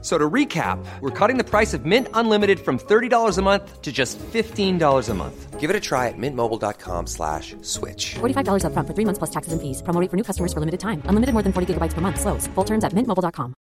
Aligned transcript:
So 0.00 0.16
to 0.16 0.30
recap, 0.30 0.78
we're 1.00 1.10
cutting 1.10 1.38
the 1.38 1.44
price 1.44 1.74
of 1.74 1.84
Mint 1.84 2.06
Unlimited 2.14 2.60
from 2.60 2.78
$30 2.78 3.36
a 3.36 3.42
month 3.42 3.82
to 3.82 3.90
just 3.90 4.16
$15 4.32 5.08
a 5.08 5.14
month. 5.14 5.58
Give 5.58 5.70
it 5.70 5.74
a 5.74 5.80
try 5.80 6.06
at 6.06 6.14
mintmobile.com 6.16 7.08
slash 7.08 7.56
switch. 7.62 8.14
$45 8.20 8.64
up 8.64 8.72
front 8.72 8.86
for 8.86 8.94
three 8.94 9.04
months 9.04 9.18
plus 9.18 9.30
taxes 9.30 9.52
and 9.52 9.60
fees. 9.60 9.82
Promo 9.82 10.00
rate 10.00 10.08
for 10.08 10.16
new 10.16 10.22
customers 10.22 10.52
for 10.52 10.60
limited 10.60 10.78
time. 10.78 11.02
Unlimited 11.06 11.32
more 11.32 11.42
than 11.42 11.52
40 11.52 11.74
gigabytes 11.74 11.94
per 11.94 12.00
month. 12.00 12.20
Slows. 12.20 12.46
Full 12.54 12.64
terms 12.64 12.84
at 12.84 12.92
mintmobile.com. 12.92 13.54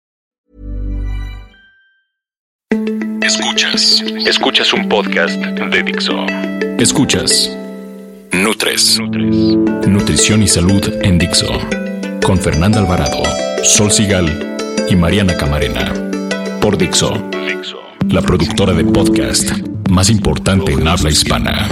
Escuchas. 3.23 4.02
Escuchas 4.27 4.73
un 4.73 4.88
podcast 4.88 5.37
de 5.37 5.82
Dixo. 5.85 6.27
Escuchas. 6.79 7.48
Nutres. 8.32 8.98
Nutrición 8.98 10.43
y 10.43 10.48
salud 10.48 10.82
en 11.02 11.19
Dixo. 11.19 11.46
Con 12.24 12.38
Fernanda 12.38 12.80
Alvarado, 12.80 13.23
Sol 13.62 13.93
Sigal 13.93 14.57
y 14.91 14.96
Mariana 14.96 15.37
Camarena. 15.37 16.13
Por 16.64 16.78
Dixo. 16.78 17.12
La 18.09 18.23
productora 18.23 18.73
de 18.73 18.84
podcast 18.86 19.50
más 19.91 20.09
importante 20.09 20.73
en 20.73 20.88
habla 20.88 21.10
hispana. 21.10 21.68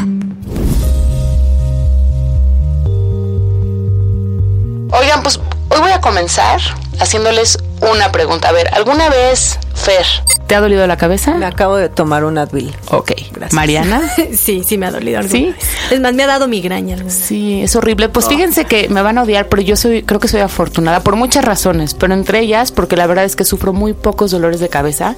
Oigan, 4.93 5.23
pues 5.23 5.41
hoy 5.71 5.81
voy 5.81 5.93
a 5.93 6.01
comenzar 6.03 6.61
haciéndoles 7.01 7.59
una 7.81 8.13
pregunta. 8.13 8.51
A 8.51 8.53
ver, 8.53 8.69
¿alguna 8.75 9.09
vez, 9.09 9.59
Fer, 9.83 10.07
¿Te 10.47 10.55
ha 10.55 10.61
dolido 10.61 10.87
la 10.87 10.97
cabeza? 10.97 11.35
Me 11.35 11.45
acabo 11.45 11.77
de 11.77 11.89
tomar 11.89 12.23
un 12.25 12.39
Advil. 12.39 12.73
Ok. 12.91 13.13
Gracias. 13.33 13.53
Mariana. 13.53 14.01
Sí, 14.33 14.63
sí 14.65 14.79
me 14.79 14.87
ha 14.87 14.93
dolido 14.93 15.19
alguna 15.19 15.37
¿Sí? 15.37 15.47
vez. 15.47 15.57
Es 15.91 16.01
más, 16.01 16.15
me 16.15 16.23
ha 16.23 16.27
dado 16.29 16.47
migraña. 16.47 16.99
Sí, 17.09 17.63
es 17.63 17.75
horrible. 17.75 18.09
Pues 18.09 18.29
fíjense 18.29 18.65
que 18.65 18.89
me 18.89 19.03
van 19.03 19.19
a 19.19 19.23
odiar, 19.23 19.49
pero 19.49 19.61
yo 19.61 19.75
soy, 19.75 20.03
creo 20.05 20.21
que 20.21 20.29
soy 20.29 20.41
afortunada 20.41 21.01
por 21.01 21.17
muchas 21.17 21.45
razones, 21.45 21.95
pero 21.95 22.15
entre 22.15 22.39
ellas 22.41 22.71
porque 22.71 22.97
la 22.97 23.09
verdad 23.09 23.25
es 23.25 23.35
que 23.35 23.45
sufro 23.45 23.73
muy 23.73 23.93
pocos 23.93 24.31
dolores 24.31 24.61
de 24.61 24.69
cabeza 24.69 25.17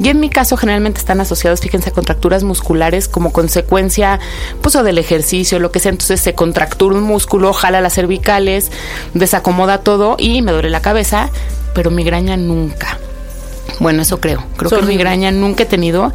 y 0.00 0.08
en 0.08 0.20
mi 0.20 0.30
caso 0.30 0.56
generalmente 0.56 1.00
están 1.00 1.20
asociados, 1.20 1.60
fíjense, 1.60 1.90
a 1.90 1.92
contracturas 1.92 2.44
musculares 2.44 3.08
como 3.08 3.32
consecuencia, 3.32 4.20
pues 4.62 4.74
o 4.76 4.82
del 4.84 4.96
ejercicio, 4.98 5.58
lo 5.58 5.70
que 5.70 5.80
sea. 5.80 5.90
Entonces 5.90 6.20
se 6.20 6.34
contractura 6.34 6.96
un 6.96 7.02
músculo, 7.02 7.52
jala 7.52 7.82
las 7.82 7.94
cervicales, 7.94 8.70
desacomoda 9.12 9.78
todo 9.78 10.16
y 10.18 10.40
me 10.40 10.52
duele 10.52 10.70
la 10.70 10.80
cabeza, 10.80 11.30
pero 11.74 11.90
migraña 11.90 12.36
nunca. 12.36 12.98
Bueno, 13.80 14.02
eso 14.02 14.20
creo. 14.20 14.44
Creo 14.56 14.70
que 14.70 14.76
horrible. 14.76 14.94
migraña 14.94 15.30
nunca 15.30 15.64
he 15.64 15.66
tenido. 15.66 16.12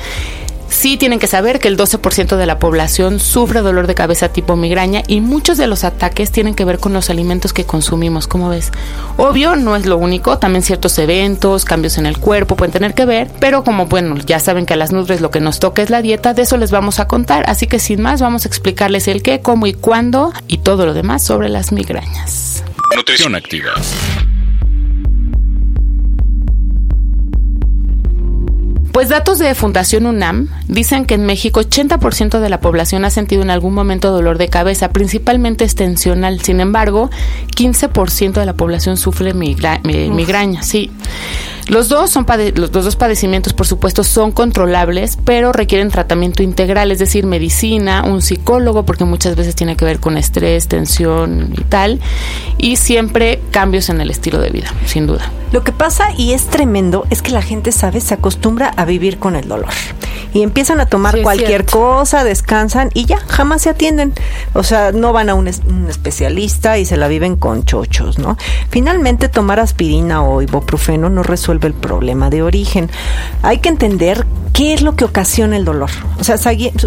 Sí 0.74 0.98
tienen 0.98 1.20
que 1.20 1.28
saber 1.28 1.60
que 1.60 1.68
el 1.68 1.78
12% 1.78 2.36
de 2.36 2.46
la 2.48 2.58
población 2.58 3.20
sufre 3.20 3.62
dolor 3.62 3.86
de 3.86 3.94
cabeza 3.94 4.30
tipo 4.30 4.56
migraña 4.56 5.04
y 5.08 5.22
muchos 5.22 5.58
de 5.58 5.68
los 5.68 5.84
ataques 5.84 6.32
tienen 6.32 6.56
que 6.56 6.66
ver 6.66 6.80
con 6.80 6.94
los 6.94 7.12
alimentos 7.12 7.54
que 7.54 7.64
consumimos, 7.64 8.28
¿cómo 8.28 8.50
ves? 8.50 8.72
Obvio, 9.18 9.56
no 9.56 9.76
es 9.76 9.86
lo 9.86 9.98
único, 9.98 10.40
también 10.40 10.64
ciertos 10.64 10.98
eventos, 10.98 11.64
cambios 11.64 12.00
en 12.00 12.08
el 12.08 12.18
cuerpo 12.18 12.56
pueden 12.56 12.74
tener 12.74 12.96
que 12.96 13.06
ver, 13.06 13.30
pero 13.40 13.64
como 13.64 13.86
bueno, 13.86 14.18
ya 14.26 14.40
saben 14.40 14.66
que 14.66 14.74
a 14.74 14.78
las 14.78 14.92
nutres 14.92 15.22
lo 15.22 15.30
que 15.30 15.40
nos 15.40 15.60
toca 15.60 15.84
es 15.84 15.92
la 15.92 16.02
dieta, 16.02 16.34
de 16.34 16.42
eso 16.42 16.58
les 16.58 16.72
vamos 16.72 17.00
a 17.00 17.08
contar, 17.08 17.46
así 17.48 17.68
que 17.68 17.78
sin 17.78 18.02
más 18.02 18.20
vamos 18.20 18.46
a 18.46 18.48
explicarles 18.48 19.08
el 19.08 19.22
qué, 19.22 19.42
cómo 19.42 19.68
y 19.68 19.74
cuándo 19.74 20.34
y 20.48 20.58
todo 20.58 20.88
lo 20.88 20.96
demás 20.96 21.24
sobre 21.24 21.50
las 21.50 21.72
migrañas. 21.72 22.64
Nutrición 22.96 23.36
activa. 23.36 23.74
Pues 28.94 29.10
datos 29.10 29.40
de 29.40 29.56
Fundación 29.56 30.06
UNAM 30.06 30.50
dicen 30.68 31.06
que 31.06 31.16
en 31.16 31.26
México 31.26 31.60
80% 31.62 32.40
de 32.40 32.48
la 32.50 32.60
población 32.60 33.06
ha 33.06 33.10
sentido 33.10 33.42
en 33.42 33.50
algún 33.50 33.74
momento 33.74 34.12
dolor 34.12 34.38
de 34.38 34.50
cabeza, 34.50 34.90
principalmente 34.92 35.64
extensional. 35.64 36.40
Sin 36.42 36.60
embargo, 36.60 37.10
15% 37.58 38.34
de 38.34 38.46
la 38.46 38.54
población 38.54 38.98
sufre 38.98 39.34
migra- 39.34 39.82
mi- 39.84 40.12
migraña, 40.12 40.62
sí. 40.62 40.92
Los 41.70 41.90
dos, 41.90 42.12
son 42.12 42.28
los 42.56 42.72
dos 42.72 42.96
padecimientos, 42.96 43.54
por 43.54 43.66
supuesto, 43.66 44.04
son 44.04 44.32
controlables, 44.32 45.18
pero 45.26 45.52
requieren 45.54 45.90
tratamiento 45.90 46.44
integral, 46.44 46.92
es 46.92 47.00
decir, 47.00 47.26
medicina, 47.26 48.04
un 48.06 48.22
psicólogo, 48.22 48.86
porque 48.86 49.06
muchas 49.06 49.36
veces 49.36 49.56
tiene 49.56 49.76
que 49.76 49.86
ver 49.86 50.00
con 50.00 50.18
estrés, 50.18 50.68
tensión 50.68 51.54
y 51.58 51.64
tal, 51.64 52.00
y 52.60 52.76
siempre 52.76 53.42
cambios 53.50 53.90
en 53.90 54.02
el 54.02 54.12
estilo 54.12 54.40
de 54.40 54.50
vida, 54.52 54.72
sin 54.86 55.08
duda. 55.08 55.32
Lo 55.54 55.64
que 55.64 55.72
pasa, 55.72 56.06
y 56.18 56.34
es 56.34 56.48
tremendo, 56.48 57.06
es 57.12 57.22
que 57.22 57.32
la 57.32 57.42
gente, 57.42 57.72
sabe, 57.72 58.02
se 58.02 58.16
acostumbra 58.16 58.74
a 58.76 58.84
vivir 58.86 59.20
con 59.20 59.36
el 59.38 59.48
dolor. 59.48 59.70
Y 60.34 60.42
empiezan 60.42 60.80
a 60.80 60.88
tomar 60.88 61.14
Sí, 61.16 61.22
cualquier 61.22 61.64
cosa, 61.66 62.24
descansan 62.24 62.90
y 62.96 63.06
ya, 63.06 63.20
jamás 63.28 63.62
se 63.62 63.70
atienden. 63.70 64.14
O 64.54 64.64
sea, 64.64 64.92
no 64.92 65.14
van 65.14 65.30
a 65.30 65.36
un, 65.36 65.48
es- 65.48 65.62
un 65.68 65.88
especialista 65.90 66.80
y 66.80 66.86
se 66.86 66.98
la 66.98 67.08
viven 67.08 67.36
con 67.36 67.66
chochos, 67.66 68.18
¿no? 68.18 68.36
Finalmente, 68.70 69.30
tomar 69.30 69.60
aspirina 69.60 70.24
o 70.24 70.42
ibuprofeno 70.42 71.08
no 71.10 71.22
resuelve 71.22 71.68
el 71.68 71.76
problema 71.76 72.32
de 72.32 72.42
origen. 72.42 72.90
Hay 73.44 73.60
que 73.60 73.70
entender 73.70 74.26
qué 74.54 74.74
es 74.74 74.82
lo 74.84 74.96
que 74.96 75.04
ocasiona 75.04 75.58
el 75.58 75.66
dolor. 75.66 75.90
O 76.20 76.24
sea, 76.24 76.36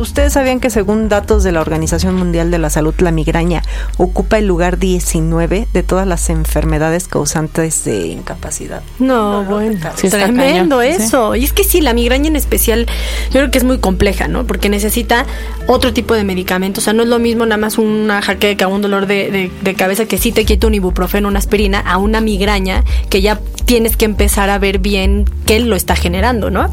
ustedes 0.00 0.32
sabían 0.32 0.60
que 0.60 0.70
según 0.70 1.08
datos 1.08 1.42
de 1.42 1.50
la 1.52 1.60
Organización 1.60 2.14
Mundial 2.14 2.50
de 2.52 2.58
la 2.58 2.70
Salud, 2.70 2.94
la 2.98 3.10
migraña 3.10 3.62
ocupa 3.98 4.38
el 4.38 4.46
lugar 4.46 4.78
19 4.78 5.66
de 5.72 5.82
todas 5.82 6.06
las 6.06 6.30
enfermedades 6.30 7.08
causantes 7.08 7.84
de 7.84 8.06
incapacidad. 8.06 8.82
No, 9.00 9.44
bueno, 9.44 9.78
Sí, 9.96 10.08
tremendo 10.08 10.80
eso. 10.80 11.34
Y 11.34 11.44
es 11.44 11.52
que 11.52 11.64
sí, 11.64 11.80
la 11.80 11.92
migraña 11.92 12.28
en 12.28 12.36
especial, 12.36 12.86
yo 13.26 13.40
creo 13.40 13.50
que 13.50 13.58
es 13.58 13.64
muy 13.64 13.78
compleja, 13.78 14.28
¿no? 14.28 14.46
Porque 14.46 14.68
necesita 14.68 15.26
otro 15.66 15.92
tipo 15.92 16.14
de 16.14 16.22
medicamentos. 16.24 16.84
O 16.84 16.86
sea, 16.86 16.92
no 16.92 17.02
es 17.02 17.08
lo 17.08 17.18
mismo 17.18 17.44
nada 17.46 17.56
más 17.58 17.78
una 17.78 18.22
jaqueca, 18.22 18.68
un 18.68 18.80
dolor 18.80 19.06
de, 19.06 19.30
de- 19.30 19.50
de 19.62 19.74
cabeza 19.74 20.06
que 20.06 20.18
sí 20.18 20.30
te 20.32 20.44
quita 20.44 20.68
un 20.68 20.74
ibuprofeno, 20.74 21.26
una 21.28 21.40
aspirina, 21.40 21.80
a 21.80 21.98
una 21.98 22.20
migraña 22.20 22.84
que 23.10 23.20
ya 23.22 23.40
tienes 23.66 23.96
que 23.96 24.04
empezar 24.04 24.48
a 24.48 24.58
ver 24.58 24.78
bien 24.78 25.26
qué 25.44 25.60
lo 25.60 25.76
está 25.76 25.96
generando, 25.96 26.50
¿no? 26.50 26.70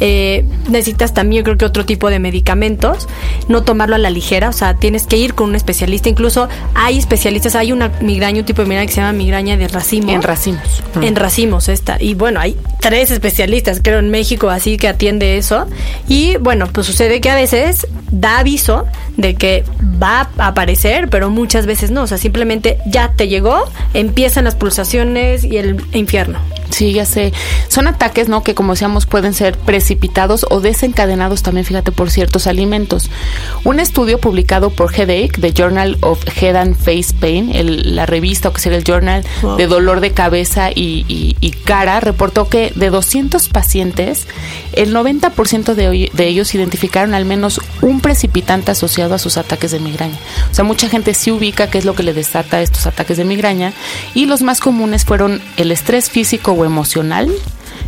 Eh, 0.00 0.44
necesitas 0.68 1.14
también, 1.14 1.40
yo 1.40 1.44
creo 1.44 1.56
que 1.56 1.64
otro 1.64 1.86
tipo 1.86 2.10
de 2.10 2.18
medicamentos, 2.18 3.08
no 3.48 3.62
tomarlo 3.62 3.94
a 3.94 3.98
la 3.98 4.10
ligera, 4.10 4.48
o 4.48 4.52
sea, 4.52 4.74
tienes 4.74 5.06
que 5.06 5.16
ir 5.16 5.34
con 5.34 5.48
un 5.50 5.54
especialista. 5.54 6.08
Incluso 6.08 6.48
hay 6.74 6.98
especialistas, 6.98 7.54
hay 7.54 7.72
una 7.72 7.92
migraña, 8.00 8.40
un 8.40 8.44
tipo 8.44 8.60
de 8.62 8.68
migraña 8.68 8.86
que 8.86 8.92
se 8.92 9.00
llama 9.00 9.12
migraña 9.12 9.56
de 9.56 9.68
racimo. 9.68 10.10
En 10.10 10.22
racimos. 10.22 10.82
En 11.00 11.16
racimos 11.16 11.68
esta. 11.68 11.96
Y 12.00 12.14
bueno, 12.14 12.40
hay 12.40 12.56
tres 12.80 13.12
especialistas, 13.12 13.80
creo, 13.82 14.00
en 14.00 14.10
México, 14.10 14.50
así 14.50 14.76
que 14.76 14.88
atiende 14.88 15.38
eso. 15.38 15.66
Y 16.08 16.36
bueno, 16.38 16.66
pues 16.72 16.88
sucede 16.88 17.20
que 17.20 17.30
a 17.30 17.36
veces 17.36 17.86
da 18.10 18.40
aviso 18.40 18.86
de 19.16 19.34
que 19.34 19.64
va 20.02 20.30
a 20.38 20.46
aparecer, 20.48 21.08
pero 21.08 21.30
muchas 21.30 21.66
veces 21.66 21.90
no. 21.90 22.02
O 22.02 22.06
sea, 22.06 22.18
simplemente 22.18 22.78
ya 22.86 23.12
te 23.12 23.28
llegó, 23.28 23.64
empiezan 23.94 24.44
las 24.44 24.54
pulsaciones 24.54 25.44
y 25.44 25.58
el 25.58 25.82
infierno. 25.92 26.38
Sí, 26.72 26.92
ya 26.92 27.04
sé. 27.04 27.32
Son 27.68 27.86
ataques, 27.86 28.28
¿no? 28.28 28.42
Que 28.42 28.54
como 28.54 28.72
decíamos 28.72 29.06
pueden 29.06 29.34
ser 29.34 29.58
precipitados 29.58 30.46
o 30.50 30.60
desencadenados 30.60 31.42
también, 31.42 31.66
fíjate, 31.66 31.92
por 31.92 32.10
ciertos 32.10 32.46
alimentos. 32.46 33.10
Un 33.64 33.78
estudio 33.78 34.18
publicado 34.18 34.70
por 34.70 34.92
Headache, 34.92 35.40
The 35.40 35.52
Journal 35.52 35.98
of 36.00 36.24
Head 36.40 36.56
and 36.56 36.76
Face 36.76 37.14
Pain, 37.20 37.50
el- 37.54 37.94
la 37.94 38.06
revista 38.06 38.48
o 38.48 38.52
que 38.52 38.60
sería 38.60 38.78
el 38.78 38.84
Journal 38.84 39.24
Wow. 39.42 39.56
de 39.56 39.66
dolor 39.66 40.00
de 40.00 40.12
cabeza 40.12 40.70
y, 40.70 41.04
y- 41.08 41.36
y 41.40 41.50
cara, 41.50 42.00
reportó 42.00 42.48
que 42.48 42.72
de 42.74 42.88
200 42.90 43.48
pacientes, 43.48 44.26
el 44.72 44.94
90% 44.94 45.74
de, 45.74 46.10
de 46.12 46.26
ellos 46.26 46.54
identificaron 46.54 47.12
al 47.14 47.24
menos 47.26 47.60
un 47.82 48.00
precipitante 48.00 48.70
asociado 48.70 49.14
a 49.14 49.18
sus 49.18 49.36
ataques 49.36 49.70
de 49.72 49.78
migraña. 49.78 50.16
O 50.50 50.54
sea, 50.54 50.64
mucha 50.64 50.88
gente 50.88 51.12
sí 51.14 51.30
ubica 51.30 51.68
qué 51.68 51.78
es 51.78 51.84
lo 51.84 51.94
que 51.94 52.02
le 52.02 52.14
desata 52.14 52.62
estos 52.62 52.86
ataques 52.86 53.16
de 53.18 53.24
migraña 53.24 53.72
y 54.14 54.24
los 54.26 54.40
más 54.42 54.60
comunes 54.60 55.04
fueron 55.04 55.42
el 55.56 55.70
estrés 55.70 56.08
físico 56.10 56.52
o 56.52 56.61
emocional. 56.64 57.30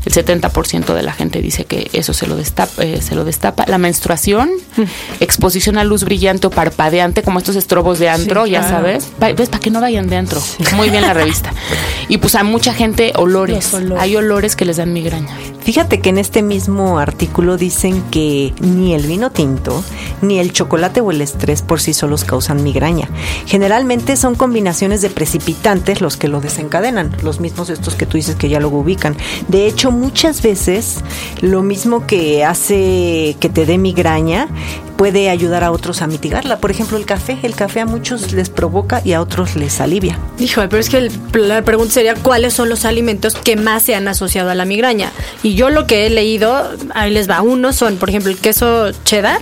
El 0.04 0.12
70% 0.12 0.94
de 0.94 1.02
la 1.02 1.12
gente 1.12 1.40
dice 1.42 1.64
que 1.64 1.90
eso 1.92 2.12
se 2.12 2.26
lo 2.26 2.36
destapa, 2.36 2.82
eh, 2.82 3.00
se 3.02 3.14
lo 3.14 3.24
destapa. 3.24 3.64
La 3.66 3.78
menstruación, 3.78 4.50
exposición 5.20 5.78
a 5.78 5.84
luz 5.84 6.04
brillante 6.04 6.46
o 6.46 6.50
parpadeante, 6.50 7.22
como 7.22 7.38
estos 7.38 7.56
estrobos 7.56 7.98
de 7.98 8.08
antro, 8.08 8.46
ya 8.46 8.62
sabes. 8.68 9.06
Pa- 9.18 9.32
¿Ves? 9.32 9.48
Para 9.48 9.60
que 9.60 9.70
no 9.70 9.80
vayan 9.80 10.08
de 10.08 10.16
antro. 10.16 10.40
Muy 10.76 10.90
bien 10.90 11.02
la 11.02 11.14
revista. 11.14 11.52
Y 12.06 12.18
pues 12.18 12.34
a 12.34 12.44
mucha 12.44 12.74
gente 12.74 13.12
olores. 13.16 13.72
Olores. 13.72 14.02
Hay 14.02 14.14
olores 14.14 14.56
que 14.56 14.66
les 14.66 14.76
dan 14.76 14.92
migraña. 14.92 15.34
Fíjate 15.62 16.00
que 16.02 16.10
en 16.10 16.18
este 16.18 16.42
mismo 16.42 16.98
artículo 16.98 17.56
dicen 17.56 18.02
que 18.10 18.52
ni 18.60 18.92
el 18.94 19.06
vino 19.06 19.30
tinto, 19.30 19.82
ni 20.20 20.38
el 20.38 20.52
chocolate 20.52 21.00
o 21.00 21.10
el 21.10 21.22
estrés 21.22 21.62
por 21.62 21.80
sí 21.80 21.94
solos 21.94 22.24
causan 22.24 22.62
migraña. 22.62 23.08
Generalmente 23.46 24.16
son 24.16 24.34
combinaciones 24.34 25.00
de 25.00 25.08
precipitantes 25.08 26.02
los 26.02 26.18
que 26.18 26.28
lo 26.28 26.42
desencadenan, 26.42 27.16
los 27.22 27.40
mismos 27.40 27.70
estos 27.70 27.94
que 27.94 28.04
tú 28.04 28.18
dices 28.18 28.36
que 28.36 28.50
ya 28.50 28.60
lo 28.60 28.68
ubican. 28.68 29.16
De 29.48 29.66
hecho, 29.66 29.83
muchas 29.90 30.42
veces 30.42 31.02
lo 31.40 31.62
mismo 31.62 32.06
que 32.06 32.44
hace 32.44 33.36
que 33.40 33.48
te 33.48 33.66
dé 33.66 33.78
migraña, 33.78 34.48
puede 34.96 35.30
ayudar 35.30 35.64
a 35.64 35.70
otros 35.70 36.02
a 36.02 36.06
mitigarla. 36.06 36.58
Por 36.58 36.70
ejemplo, 36.70 36.96
el 36.96 37.04
café. 37.04 37.38
El 37.42 37.54
café 37.54 37.80
a 37.80 37.86
muchos 37.86 38.32
les 38.32 38.48
provoca 38.48 39.02
y 39.04 39.12
a 39.12 39.20
otros 39.20 39.56
les 39.56 39.80
alivia. 39.80 40.18
Híjole, 40.38 40.68
pero 40.68 40.80
es 40.80 40.88
que 40.88 41.10
la 41.34 41.62
pregunta 41.62 41.94
sería 41.94 42.14
cuáles 42.14 42.54
son 42.54 42.68
los 42.68 42.84
alimentos 42.84 43.34
que 43.34 43.56
más 43.56 43.82
se 43.82 43.94
han 43.94 44.08
asociado 44.08 44.50
a 44.50 44.54
la 44.54 44.64
migraña. 44.64 45.12
Y 45.42 45.54
yo 45.54 45.70
lo 45.70 45.86
que 45.86 46.06
he 46.06 46.10
leído, 46.10 46.70
ahí 46.94 47.10
les 47.10 47.28
va. 47.28 47.42
Uno 47.42 47.72
son, 47.72 47.96
por 47.96 48.08
ejemplo, 48.08 48.30
el 48.30 48.38
queso 48.38 48.92
cheddar. 49.04 49.40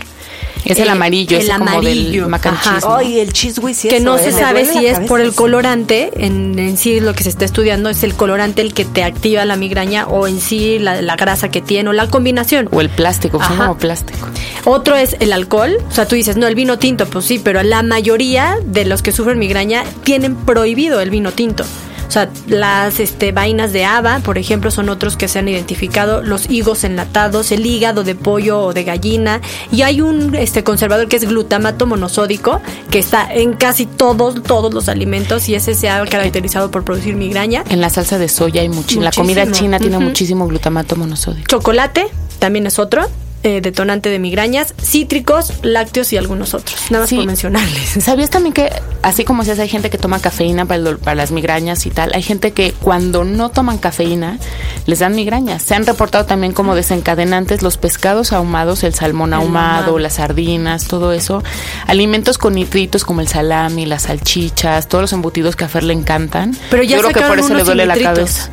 Es 0.64 0.78
el 0.78 0.88
Eh, 0.88 0.90
amarillo, 0.90 1.36
el 1.38 1.48
como 1.48 1.64
del 1.64 1.68
amarillo, 1.74 2.28
¿no? 2.28 2.96
Ay, 2.96 3.20
el 3.20 3.32
cheese 3.32 3.58
whiz 3.60 3.84
y 3.84 3.88
que 3.88 3.96
eso, 3.96 4.04
no 4.04 4.16
¿eh? 4.16 4.20
se 4.20 4.32
Me 4.32 4.38
sabe 4.38 4.64
si 4.64 4.86
es 4.86 5.00
por 5.00 5.20
el 5.20 5.34
colorante, 5.34 6.10
en, 6.16 6.58
en 6.58 6.76
sí 6.76 7.00
lo 7.00 7.14
que 7.14 7.24
se 7.24 7.30
está 7.30 7.44
estudiando 7.44 7.88
es 7.88 8.02
el 8.04 8.14
colorante 8.14 8.62
el 8.62 8.72
que 8.74 8.84
te 8.84 9.02
activa 9.04 9.44
la 9.44 9.56
migraña 9.56 10.06
o 10.06 10.26
en 10.28 10.40
sí 10.40 10.78
la, 10.78 11.02
la 11.02 11.16
grasa 11.16 11.50
que 11.50 11.60
tiene 11.60 11.90
o 11.90 11.92
la 11.92 12.08
combinación. 12.08 12.68
O 12.72 12.80
el 12.80 12.90
plástico, 12.90 13.38
como 13.38 13.76
plástico. 13.76 14.28
Otro 14.64 14.96
es 14.96 15.16
el 15.20 15.32
alcohol. 15.32 15.78
O 15.88 15.92
sea, 15.92 16.06
tú 16.06 16.14
dices, 16.14 16.36
no, 16.36 16.46
el 16.46 16.54
vino 16.54 16.78
tinto, 16.78 17.06
pues 17.06 17.24
sí, 17.24 17.40
pero 17.42 17.62
la 17.62 17.82
mayoría 17.82 18.56
de 18.64 18.84
los 18.84 19.02
que 19.02 19.12
sufren 19.12 19.38
migraña 19.38 19.84
tienen 20.04 20.36
prohibido 20.36 21.00
el 21.00 21.10
vino 21.10 21.32
tinto. 21.32 21.64
O 22.12 22.14
sea, 22.14 22.28
las 22.46 23.00
este, 23.00 23.32
vainas 23.32 23.72
de 23.72 23.86
haba, 23.86 24.18
por 24.18 24.36
ejemplo, 24.36 24.70
son 24.70 24.90
otros 24.90 25.16
que 25.16 25.28
se 25.28 25.38
han 25.38 25.48
identificado, 25.48 26.22
los 26.22 26.50
higos 26.50 26.84
enlatados, 26.84 27.50
el 27.52 27.64
hígado 27.64 28.04
de 28.04 28.14
pollo 28.14 28.60
o 28.60 28.74
de 28.74 28.84
gallina. 28.84 29.40
Y 29.70 29.80
hay 29.80 30.02
un 30.02 30.34
este, 30.34 30.62
conservador 30.62 31.08
que 31.08 31.16
es 31.16 31.24
glutamato 31.26 31.86
monosódico, 31.86 32.60
que 32.90 32.98
está 32.98 33.32
en 33.32 33.54
casi 33.54 33.86
todos, 33.86 34.42
todos 34.42 34.74
los 34.74 34.90
alimentos 34.90 35.48
y 35.48 35.54
ese 35.54 35.72
se 35.72 35.88
ha 35.88 36.04
caracterizado 36.04 36.70
por 36.70 36.84
producir 36.84 37.16
migraña. 37.16 37.64
En 37.70 37.80
la 37.80 37.88
salsa 37.88 38.18
de 38.18 38.28
soya 38.28 38.60
hay 38.60 38.68
muchísimo. 38.68 39.04
La 39.04 39.12
comida 39.12 39.50
china 39.50 39.78
tiene 39.78 39.98
muchísimo 39.98 40.46
glutamato 40.46 40.96
monosódico. 40.96 41.46
Chocolate 41.48 42.08
también 42.38 42.66
es 42.66 42.78
otro. 42.78 43.08
Eh, 43.44 43.60
detonante 43.60 44.08
de 44.08 44.18
migrañas, 44.18 44.74
cítricos, 44.80 45.52
lácteos 45.62 46.12
y 46.12 46.16
algunos 46.16 46.54
otros. 46.54 46.80
Nada 46.90 47.02
más 47.02 47.08
Sí. 47.10 47.16
por 47.16 47.26
mencionarles. 47.26 47.90
¿Sabías 48.04 48.30
también 48.30 48.52
que, 48.52 48.70
así 49.02 49.24
como 49.24 49.42
decías, 49.42 49.58
hay 49.58 49.68
gente 49.68 49.90
que 49.90 49.98
toma 49.98 50.20
cafeína 50.20 50.64
para, 50.66 50.88
el 50.90 50.98
para 50.98 51.14
las 51.16 51.30
migrañas 51.32 51.84
y 51.86 51.90
tal, 51.90 52.12
hay 52.14 52.22
gente 52.22 52.52
que 52.52 52.72
cuando 52.72 53.24
no 53.24 53.50
toman 53.50 53.78
cafeína 53.78 54.38
les 54.86 55.00
dan 55.00 55.14
migrañas? 55.14 55.62
Se 55.62 55.74
han 55.74 55.86
reportado 55.86 56.24
también 56.26 56.52
como 56.52 56.74
desencadenantes 56.74 57.62
los 57.62 57.76
pescados 57.78 58.32
ahumados, 58.32 58.84
el 58.84 58.94
salmón 58.94 59.34
ahumado, 59.34 59.98
las 59.98 60.14
sardinas, 60.14 60.86
todo 60.86 61.12
eso. 61.12 61.42
Alimentos 61.86 62.38
con 62.38 62.54
nitritos 62.54 63.04
como 63.04 63.20
el 63.20 63.28
salami, 63.28 63.86
las 63.86 64.02
salchichas, 64.02 64.88
todos 64.88 65.02
los 65.02 65.12
embutidos 65.12 65.56
que 65.56 65.64
a 65.64 65.68
Fer 65.68 65.82
le 65.84 65.92
encantan. 65.94 66.56
Pero 66.70 66.82
ya 66.82 66.96
Yo 66.96 67.02
creo 67.02 67.14
que 67.14 67.28
por 67.28 67.38
eso 67.38 67.54
le 67.54 67.64
duele 67.64 67.86
la 67.86 67.96
cabeza. 67.98 68.50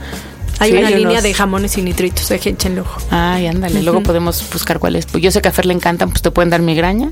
Hay 0.59 0.71
Sí, 0.71 0.77
una 0.77 0.87
hay 0.89 0.95
línea 0.95 1.11
unos- 1.11 1.23
de 1.23 1.33
jamones 1.33 1.77
y 1.77 1.81
nitritos, 1.81 2.29
échenle 2.31 2.81
ojo. 2.81 2.99
Ay, 3.11 3.47
ándale, 3.47 3.81
luego 3.81 4.03
podemos 4.03 4.43
buscar 4.51 4.79
cuál 4.79 4.95
es. 4.97 5.05
Pues 5.05 5.23
yo 5.23 5.31
sé 5.31 5.41
que 5.41 5.47
a 5.47 5.51
Fer 5.53 5.65
le 5.65 5.73
encantan, 5.73 6.09
pues 6.09 6.21
te 6.21 6.31
pueden 6.31 6.49
dar 6.49 6.61
migraña. 6.61 7.11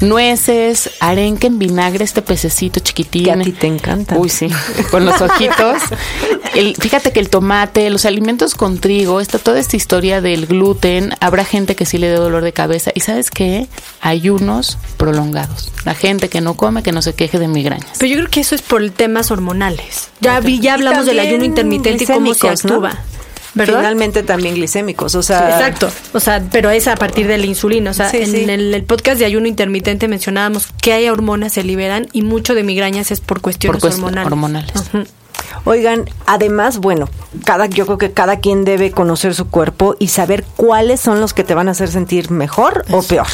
Nueces, 0.00 0.90
arenque 1.00 1.48
en 1.48 1.58
vinagre, 1.58 2.04
este 2.04 2.22
pececito 2.22 2.80
chiquitín. 2.80 3.24
Que 3.24 3.32
a 3.32 3.38
ti 3.40 3.52
te 3.52 3.66
encanta. 3.66 4.16
Uy, 4.16 4.28
sí, 4.28 4.48
con 4.90 5.04
los 5.04 5.20
ojitos. 5.20 5.78
El, 6.54 6.74
fíjate 6.76 7.12
que 7.12 7.20
el 7.20 7.28
tomate, 7.28 7.88
los 7.90 8.04
alimentos 8.06 8.54
con 8.54 8.78
trigo, 8.78 9.20
esta, 9.20 9.38
toda 9.38 9.60
esta 9.60 9.76
historia 9.76 10.20
del 10.20 10.46
gluten, 10.46 11.14
habrá 11.20 11.44
gente 11.44 11.76
que 11.76 11.84
sí 11.84 11.98
le 11.98 12.08
dé 12.08 12.16
dolor 12.16 12.42
de 12.42 12.52
cabeza. 12.52 12.90
Y 12.94 13.00
¿sabes 13.00 13.30
qué? 13.30 13.66
Ayunos 14.00 14.78
prolongados. 14.96 15.70
La 15.84 15.94
gente 15.94 16.28
que 16.28 16.40
no 16.40 16.54
come, 16.54 16.82
que 16.82 16.90
no 16.90 17.02
se 17.02 17.12
queje 17.14 17.38
de 17.38 17.46
migrañas. 17.48 17.90
Pero 17.98 18.10
yo 18.10 18.16
creo 18.18 18.30
que 18.30 18.40
eso 18.40 18.54
es 18.54 18.62
por 18.62 18.88
temas 18.90 19.30
hormonales. 19.30 20.08
Ya, 20.20 20.40
vi- 20.40 20.58
ya 20.58 20.74
hablamos 20.74 21.06
del 21.06 21.20
ayuno 21.20 21.44
intermitente 21.44 22.04
y 22.04 22.06
cómo 22.06 22.34
se 22.34 22.48
¿Verdad? 23.54 23.76
Finalmente 23.78 24.22
también 24.22 24.54
glicémicos, 24.54 25.14
o 25.14 25.22
sea... 25.22 25.50
Exacto, 25.58 25.90
o 26.12 26.20
sea, 26.20 26.44
pero 26.52 26.70
es 26.70 26.86
a 26.86 26.94
partir 26.96 27.26
de 27.26 27.38
la 27.38 27.46
insulina. 27.46 27.90
O 27.90 27.94
sea, 27.94 28.08
Sí, 28.10 28.18
en 28.18 28.30
sí. 28.30 28.44
El, 28.48 28.72
el 28.74 28.84
podcast 28.84 29.18
de 29.18 29.24
ayuno 29.24 29.48
intermitente 29.48 30.06
mencionábamos 30.06 30.68
que 30.80 30.92
hay 30.92 31.08
hormonas 31.08 31.54
se 31.54 31.64
liberan 31.64 32.06
y 32.12 32.22
mucho 32.22 32.54
de 32.54 32.62
migrañas 32.62 33.10
es 33.10 33.20
por 33.20 33.40
cuestiones 33.40 33.80
Por 33.80 33.90
cuest- 33.90 34.24
hormonales. 34.26 34.72
Oigan, 35.64 36.08
además, 36.26 36.78
bueno, 36.78 37.08
cada, 37.44 37.66
yo 37.66 37.84
creo 37.84 37.98
que 37.98 38.12
cada 38.12 38.40
quien 38.40 38.64
debe 38.64 38.90
conocer 38.90 39.34
su 39.34 39.48
cuerpo 39.48 39.96
y 39.98 40.08
saber 40.08 40.44
cuáles 40.56 41.00
son 41.00 41.20
los 41.20 41.34
que 41.34 41.44
te 41.44 41.54
van 41.54 41.68
a 41.68 41.72
hacer 41.72 41.88
sentir 41.88 42.30
mejor 42.30 42.84
o 42.90 43.02
peor. 43.02 43.26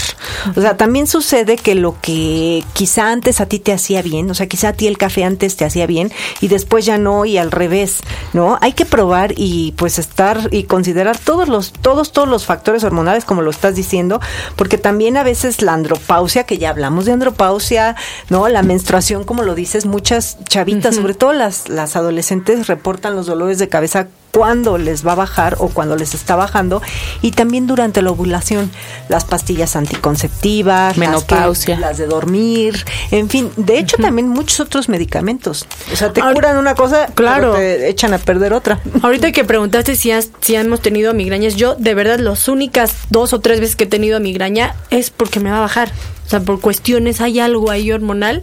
O 0.57 0.61
sea, 0.61 0.77
también 0.77 1.07
sucede 1.07 1.57
que 1.57 1.75
lo 1.75 1.97
que 2.01 2.65
quizá 2.73 3.11
antes 3.11 3.41
a 3.41 3.47
ti 3.47 3.59
te 3.59 3.73
hacía 3.73 4.03
bien, 4.03 4.31
o 4.31 4.35
sea, 4.35 4.49
quizá 4.49 4.69
a 4.69 4.73
ti 4.73 4.87
el 4.87 4.99
café 4.99 5.25
antes 5.25 5.57
te 5.57 5.65
hacía 5.65 5.87
bien 5.87 6.13
y 6.41 6.49
después 6.49 6.85
ya 6.85 6.99
no 6.99 7.25
y 7.25 7.39
al 7.39 7.51
revés, 7.51 8.01
¿no? 8.33 8.59
Hay 8.61 8.73
que 8.73 8.85
probar 8.85 9.33
y 9.37 9.73
pues 9.77 9.99
estar 9.99 10.49
y 10.51 10.65
considerar 10.65 11.19
todos 11.19 11.49
los 11.49 11.73
todos 11.73 12.13
todos 12.13 12.29
los 12.29 12.47
factores 12.47 12.85
hormonales 12.85 13.25
como 13.25 13.43
lo 13.43 13.51
estás 13.51 13.75
diciendo, 13.75 14.21
porque 14.57 14.79
también 14.79 15.17
a 15.17 15.23
veces 15.23 15.63
la 15.63 15.73
andropausia, 15.73 16.45
que 16.45 16.59
ya 16.59 16.71
hablamos 16.71 17.05
de 17.05 17.13
andropausia, 17.13 17.97
¿no? 18.29 18.49
La 18.49 18.63
menstruación, 18.63 19.25
como 19.25 19.43
lo 19.43 19.55
dices, 19.55 19.87
muchas 19.87 20.39
chavitas, 20.45 20.97
sobre 20.97 21.15
todo 21.15 21.33
las 21.33 21.69
las 21.69 21.94
adolescentes 21.97 22.67
reportan 22.67 23.15
los 23.17 23.27
dolores 23.27 23.59
de 23.59 23.69
cabeza 23.69 24.09
cuando 24.33 24.79
les 24.79 25.07
va 25.07 25.13
a 25.13 25.15
bajar 25.15 25.57
o 25.61 25.69
cuando 25.69 25.95
les 25.97 26.13
está 26.15 26.35
bajando 26.35 26.83
y 27.23 27.31
también 27.31 27.69
durante 27.69 28.03
la 28.03 28.11
ovulación 28.11 28.69
las 29.09 29.25
pastillas 29.25 29.77
anticonceptivas, 29.77 30.97
las 30.97 31.25
que- 31.25 31.35
Menopausia. 31.35 31.79
las, 31.79 31.99
de 31.99 32.07
dormir, 32.07 32.85
en 33.13 33.29
fin, 33.29 33.51
de 33.57 33.79
hecho 33.79 33.97
también 33.97 34.29
muchos 34.29 34.59
otros 34.61 34.89
medicamentos. 34.89 35.67
O 35.93 35.97
sea, 35.97 36.13
te 36.13 36.21
Ahora- 36.21 36.35
curan 36.35 36.57
una 36.57 36.75
cosa, 36.75 37.07
Claro. 37.15 37.53
pero 37.53 37.55
te 37.55 37.89
echan 37.89 38.13
a 38.13 38.19
perder 38.19 38.53
otra. 38.55 38.81
Ahorita 39.03 39.31
que 39.31 39.45
preguntaste 39.45 39.95
si, 39.95 40.11
has- 40.11 40.31
si 40.41 40.57
hemos 40.57 40.81
tenido 40.81 41.15
migrañas, 41.15 41.55
yo 41.55 41.75
de 41.77 41.95
verdad 41.95 42.19
las 42.19 42.49
únicas 42.49 42.93
dos 43.11 43.33
o 43.33 43.41
tres 43.41 43.61
veces 43.61 43.77
que 43.77 43.85
he 43.85 43.89
tenido 43.89 44.19
migraña 44.19 44.75
es 44.91 45.11
porque 45.11 45.39
me 45.39 45.51
va 45.51 45.59
a 45.59 45.61
bajar. 45.61 45.93
O 46.27 46.31
sea, 46.31 46.41
por 46.41 46.59
cuestiones 46.61 47.21
hay 47.21 47.39
algo 47.39 47.71
ahí 47.71 47.93
hormonal. 47.93 48.41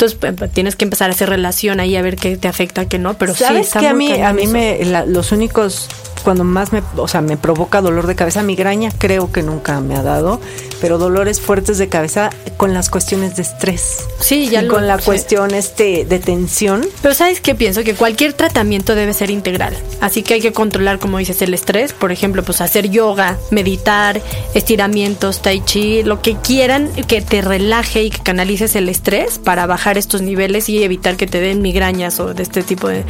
Entonces 0.00 0.18
pues, 0.38 0.50
tienes 0.52 0.76
que 0.76 0.84
empezar 0.84 1.10
a 1.10 1.12
hacer 1.12 1.28
relación 1.28 1.78
ahí 1.78 1.94
a 1.94 2.00
ver 2.00 2.16
qué 2.16 2.38
te 2.38 2.48
afecta, 2.48 2.86
qué 2.88 2.98
no. 2.98 3.14
Pero 3.18 3.34
sí, 3.34 3.44
¿Sabes 3.44 3.70
que 3.72 3.86
a 3.86 3.92
mí, 3.92 4.10
a 4.12 4.32
mí 4.32 4.44
eso. 4.44 4.52
me, 4.52 4.82
la- 4.86 5.04
los 5.04 5.30
únicos, 5.30 5.88
cuando 6.24 6.42
más 6.42 6.72
me, 6.72 6.82
o 6.96 7.06
sea, 7.06 7.20
me 7.20 7.36
provoca 7.36 7.82
dolor 7.82 8.06
de 8.06 8.14
cabeza, 8.14 8.42
migraña, 8.42 8.90
creo 8.96 9.30
que 9.30 9.42
nunca 9.42 9.78
me 9.80 9.96
ha 9.96 10.02
dado, 10.02 10.40
pero 10.80 10.96
dolores 10.96 11.40
fuertes 11.42 11.76
de 11.76 11.88
cabeza 11.88 12.30
con 12.56 12.72
las 12.72 12.88
cuestiones 12.88 13.36
de 13.36 13.42
estrés. 13.42 14.06
Sí, 14.20 14.48
ya 14.48 14.62
y 14.62 14.66
lo- 14.66 14.72
con 14.74 14.86
la 14.86 14.98
sí. 14.98 15.04
cuestión 15.04 15.52
este 15.54 16.06
de 16.06 16.18
tensión. 16.18 16.86
Pero 17.02 17.14
¿sabes 17.14 17.42
qué 17.42 17.54
pienso? 17.54 17.82
Que 17.84 17.94
cualquier 17.94 18.32
tratamiento 18.32 18.94
debe 18.94 19.12
ser 19.12 19.30
integral. 19.30 19.76
Así 20.00 20.22
que 20.22 20.32
hay 20.34 20.40
que 20.40 20.52
controlar, 20.52 20.98
como 20.98 21.18
dices, 21.18 21.42
el 21.42 21.52
estrés. 21.52 21.92
Por 21.92 22.10
ejemplo, 22.10 22.42
pues 22.42 22.62
hacer 22.62 22.88
yoga, 22.88 23.36
meditar, 23.50 24.20
estiramientos, 24.54 25.42
tai 25.42 25.60
chi, 25.62 26.02
lo 26.04 26.22
que 26.22 26.36
quieran 26.36 26.88
que 27.06 27.20
te 27.20 27.42
relaje 27.42 28.04
y 28.04 28.10
que 28.10 28.18
canalices 28.22 28.76
el 28.76 28.88
estrés 28.88 29.38
para 29.38 29.66
bajar 29.66 29.89
estos 29.98 30.22
niveles 30.22 30.68
y 30.68 30.82
evitar 30.82 31.16
que 31.16 31.26
te 31.26 31.40
den 31.40 31.62
migrañas 31.62 32.20
o 32.20 32.34
de 32.34 32.42
este 32.42 32.62
tipo 32.62 32.88
de, 32.88 33.04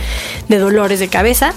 de 0.49 0.59
dolores 0.59 1.00
de 1.00 1.09
cabeza. 1.09 1.53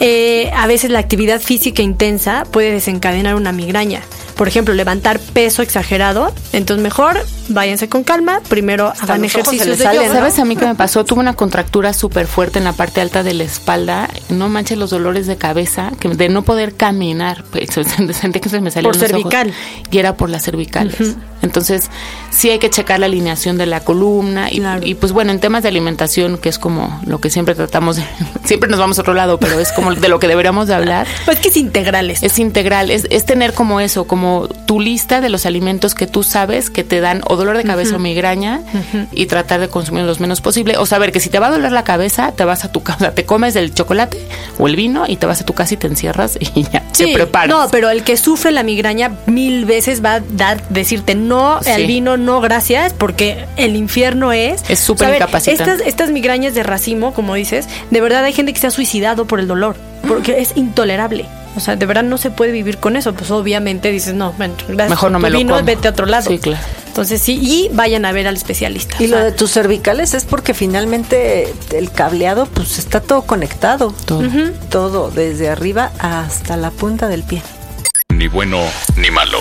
Eh, 0.00 0.50
a 0.54 0.66
veces 0.66 0.90
la 0.90 0.98
actividad 0.98 1.40
física 1.40 1.82
intensa 1.82 2.44
puede 2.50 2.72
desencadenar 2.72 3.34
una 3.36 3.52
migraña. 3.52 4.00
Por 4.36 4.48
ejemplo, 4.48 4.74
levantar 4.74 5.20
peso 5.20 5.62
exagerado. 5.62 6.34
Entonces 6.52 6.82
mejor 6.82 7.24
váyanse 7.48 7.88
con 7.88 8.02
calma. 8.02 8.40
Primero 8.48 8.92
hagan 9.00 9.24
ejercicios 9.24 9.68
les 9.68 9.78
de 9.78 9.84
salen, 9.84 10.02
yoga. 10.02 10.14
¿Sabes 10.14 10.38
a 10.40 10.44
mí 10.44 10.56
qué 10.56 10.66
me 10.66 10.74
pasó? 10.74 11.04
Tuve 11.04 11.20
una 11.20 11.34
contractura 11.34 11.92
súper 11.92 12.26
fuerte 12.26 12.58
en 12.58 12.64
la 12.64 12.72
parte 12.72 13.00
alta 13.00 13.22
de 13.22 13.32
la 13.34 13.44
espalda. 13.44 14.10
No 14.30 14.48
manches 14.48 14.76
los 14.76 14.90
dolores 14.90 15.28
de 15.28 15.36
cabeza, 15.36 15.92
que 16.00 16.08
de 16.08 16.28
no 16.28 16.42
poder 16.42 16.74
caminar. 16.74 17.44
Pues, 17.52 17.70
Sentí 18.20 18.40
que 18.40 18.48
se 18.48 18.60
me 18.60 18.72
salían 18.72 18.90
Por 18.90 18.96
los 19.00 19.02
ojos. 19.04 19.22
cervical. 19.22 19.52
Y 19.92 19.98
era 19.98 20.16
por 20.16 20.28
las 20.30 20.42
cervicales. 20.44 21.14
Entonces, 21.44 21.90
sí 22.30 22.50
hay 22.50 22.58
que 22.58 22.70
checar 22.70 22.98
la 23.00 23.06
alineación 23.06 23.56
de 23.58 23.66
la 23.66 23.80
columna. 23.80 24.50
Y, 24.50 24.58
Claro. 24.58 24.86
y, 24.86 24.94
pues 24.94 25.12
bueno, 25.12 25.30
en 25.30 25.40
temas 25.40 25.62
de 25.62 25.68
alimentación, 25.68 26.38
que 26.38 26.48
es 26.48 26.58
como 26.58 27.00
lo 27.06 27.20
que 27.20 27.30
siempre 27.30 27.54
tratamos 27.54 27.96
de... 27.96 28.04
Siempre 28.44 28.68
nos 28.68 28.78
vamos 28.78 28.98
a 28.98 29.02
otro 29.02 29.14
lado, 29.14 29.38
pero 29.38 29.58
es 29.58 29.72
como 29.72 29.94
de 29.94 30.08
lo 30.08 30.18
que 30.18 30.28
deberíamos 30.28 30.66
de 30.68 30.74
hablar. 30.74 31.06
Pues 31.24 31.38
que 31.38 31.48
es 31.48 31.56
integral 31.56 32.10
esto. 32.10 32.26
Es 32.26 32.38
integral, 32.38 32.90
es, 32.90 33.06
es 33.10 33.24
tener 33.24 33.54
como 33.54 33.80
eso, 33.80 34.06
como 34.06 34.48
tu 34.66 34.80
lista 34.80 35.20
de 35.22 35.28
los 35.30 35.46
alimentos 35.46 35.94
que 35.94 36.06
tú 36.06 36.22
sabes 36.22 36.68
que 36.70 36.84
te 36.84 37.00
dan 37.00 37.22
o 37.26 37.36
dolor 37.36 37.56
de 37.56 37.64
cabeza 37.64 37.96
o 37.96 37.98
migraña 37.98 38.60
y 39.12 39.26
tratar 39.26 39.60
de 39.60 39.68
consumir 39.68 40.04
los 40.04 40.20
menos 40.20 40.40
posible. 40.40 40.76
O 40.76 40.86
saber 40.86 41.12
que 41.12 41.20
si 41.20 41.30
te 41.30 41.38
va 41.38 41.46
a 41.46 41.50
doler 41.50 41.72
la 41.72 41.84
cabeza, 41.84 42.32
te 42.32 42.44
vas 42.44 42.64
a 42.64 42.72
tu 42.72 42.82
casa, 42.82 43.12
te 43.12 43.24
comes 43.24 43.56
el 43.56 43.74
chocolate 43.74 44.18
o 44.58 44.66
el 44.68 44.76
vino 44.76 45.04
y 45.08 45.16
te 45.16 45.26
vas 45.26 45.40
a 45.40 45.44
tu 45.44 45.52
casa 45.54 45.74
y 45.74 45.76
te 45.78 45.86
encierras 45.86 46.38
y 46.54 46.62
ya 46.64 46.82
te 46.90 47.12
preparas. 47.14 47.48
No, 47.48 47.68
pero 47.70 47.90
el 47.90 48.04
que 48.04 48.16
sufre 48.16 48.50
la 48.52 48.62
migraña 48.62 49.12
mil 49.26 49.64
veces 49.64 50.04
va 50.04 50.14
a 50.14 50.20
dar, 50.20 50.68
decirte 50.68 51.14
no 51.14 51.33
Sí. 51.62 51.70
al 51.70 51.86
vino, 51.86 52.16
no 52.16 52.40
gracias, 52.40 52.92
porque 52.92 53.46
el 53.56 53.76
infierno 53.76 54.32
es. 54.32 54.62
Es 54.68 54.80
súper 54.80 55.14
incapacitante. 55.14 55.72
Estas, 55.72 55.86
estas 55.86 56.10
migrañas 56.10 56.54
de 56.54 56.62
racimo, 56.62 57.14
como 57.14 57.34
dices, 57.34 57.66
de 57.90 58.00
verdad 58.00 58.24
hay 58.24 58.32
gente 58.32 58.52
que 58.52 58.60
se 58.60 58.66
ha 58.66 58.70
suicidado 58.70 59.26
por 59.26 59.40
el 59.40 59.48
dolor, 59.48 59.76
porque 60.06 60.40
es 60.40 60.56
intolerable. 60.56 61.26
O 61.56 61.60
sea, 61.60 61.76
de 61.76 61.86
verdad 61.86 62.02
no 62.02 62.18
se 62.18 62.30
puede 62.30 62.52
vivir 62.52 62.78
con 62.78 62.96
eso. 62.96 63.14
Pues 63.14 63.30
obviamente 63.30 63.90
dices, 63.90 64.14
no, 64.14 64.32
bueno, 64.32 64.54
gracias. 64.66 64.90
Mejor 64.90 65.12
no 65.12 65.18
me 65.18 65.30
lo 65.30 65.38
vino, 65.38 65.54
como. 65.54 65.64
vete 65.64 65.88
a 65.88 65.92
otro 65.92 66.06
lado. 66.06 66.28
Sí, 66.28 66.38
claro. 66.38 66.64
Entonces 66.88 67.20
sí, 67.20 67.38
y 67.40 67.70
vayan 67.72 68.04
a 68.04 68.12
ver 68.12 68.28
al 68.28 68.36
especialista. 68.36 68.96
Y 69.00 69.06
O 69.06 69.08
lo 69.08 69.18
de 69.18 69.32
tus 69.32 69.50
cervicales 69.52 70.14
es 70.14 70.24
porque 70.24 70.54
finalmente 70.54 71.52
el 71.72 71.90
cableado 71.90 72.46
pues 72.46 72.78
está 72.78 73.00
todo 73.00 73.22
conectado. 73.22 73.92
Todo. 74.04 74.22
Todo, 74.70 75.10
desde 75.10 75.48
arriba 75.48 75.90
hasta 75.98 76.56
la 76.56 76.70
punta 76.70 77.08
del 77.08 77.22
pie. 77.24 77.42
Ni 78.10 78.28
bueno 78.28 78.60
ni 78.96 79.10
malo. 79.10 79.38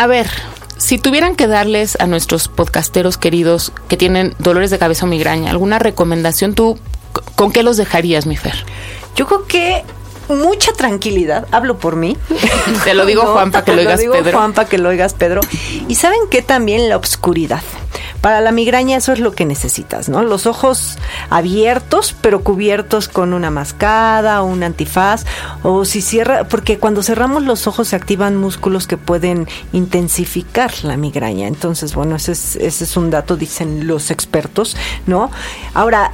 A 0.00 0.06
ver, 0.06 0.30
si 0.78 0.96
tuvieran 0.96 1.36
que 1.36 1.46
darles 1.46 2.00
a 2.00 2.06
nuestros 2.06 2.48
podcasteros 2.48 3.18
queridos 3.18 3.70
que 3.86 3.98
tienen 3.98 4.34
dolores 4.38 4.70
de 4.70 4.78
cabeza 4.78 5.04
o 5.04 5.08
migraña 5.10 5.50
alguna 5.50 5.78
recomendación, 5.78 6.54
¿tú 6.54 6.78
con 7.34 7.52
qué 7.52 7.62
los 7.62 7.76
dejarías, 7.76 8.24
mi 8.24 8.38
Fer? 8.38 8.64
Yo 9.14 9.26
creo 9.26 9.44
que 9.46 9.84
mucha 10.30 10.72
tranquilidad, 10.72 11.46
hablo 11.50 11.76
por 11.76 11.96
mí. 11.96 12.16
Te 12.82 12.94
lo 12.94 13.04
digo, 13.04 13.26
Juan, 13.34 13.50
para 13.50 13.62
que 13.62 13.72
lo 13.72 13.78
oigas, 13.80 14.00
digo, 14.00 14.14
Pedro. 14.14 14.38
Juan, 14.38 14.54
para 14.54 14.70
que 14.70 14.78
lo 14.78 14.88
oigas, 14.88 15.12
Pedro. 15.12 15.42
Y 15.86 15.94
saben 15.96 16.20
que 16.30 16.40
también 16.40 16.88
la 16.88 16.96
obscuridad. 16.96 17.60
Para 18.20 18.40
la 18.40 18.52
migraña 18.52 18.98
eso 18.98 19.12
es 19.12 19.20
lo 19.20 19.32
que 19.32 19.46
necesitas, 19.46 20.08
¿no? 20.08 20.22
Los 20.22 20.46
ojos 20.46 20.98
abiertos, 21.30 22.14
pero 22.20 22.42
cubiertos 22.42 23.08
con 23.08 23.32
una 23.32 23.50
mascada, 23.50 24.42
un 24.42 24.62
antifaz, 24.62 25.24
o 25.62 25.84
si 25.84 26.02
cierra, 26.02 26.44
porque 26.44 26.78
cuando 26.78 27.02
cerramos 27.02 27.42
los 27.44 27.66
ojos 27.66 27.88
se 27.88 27.96
activan 27.96 28.36
músculos 28.36 28.86
que 28.86 28.98
pueden 28.98 29.48
intensificar 29.72 30.72
la 30.82 30.96
migraña. 30.96 31.48
Entonces, 31.48 31.94
bueno, 31.94 32.16
ese 32.16 32.32
es, 32.32 32.56
ese 32.56 32.84
es 32.84 32.96
un 32.96 33.10
dato, 33.10 33.36
dicen 33.36 33.86
los 33.86 34.10
expertos, 34.10 34.76
¿no? 35.06 35.30
Ahora, 35.72 36.12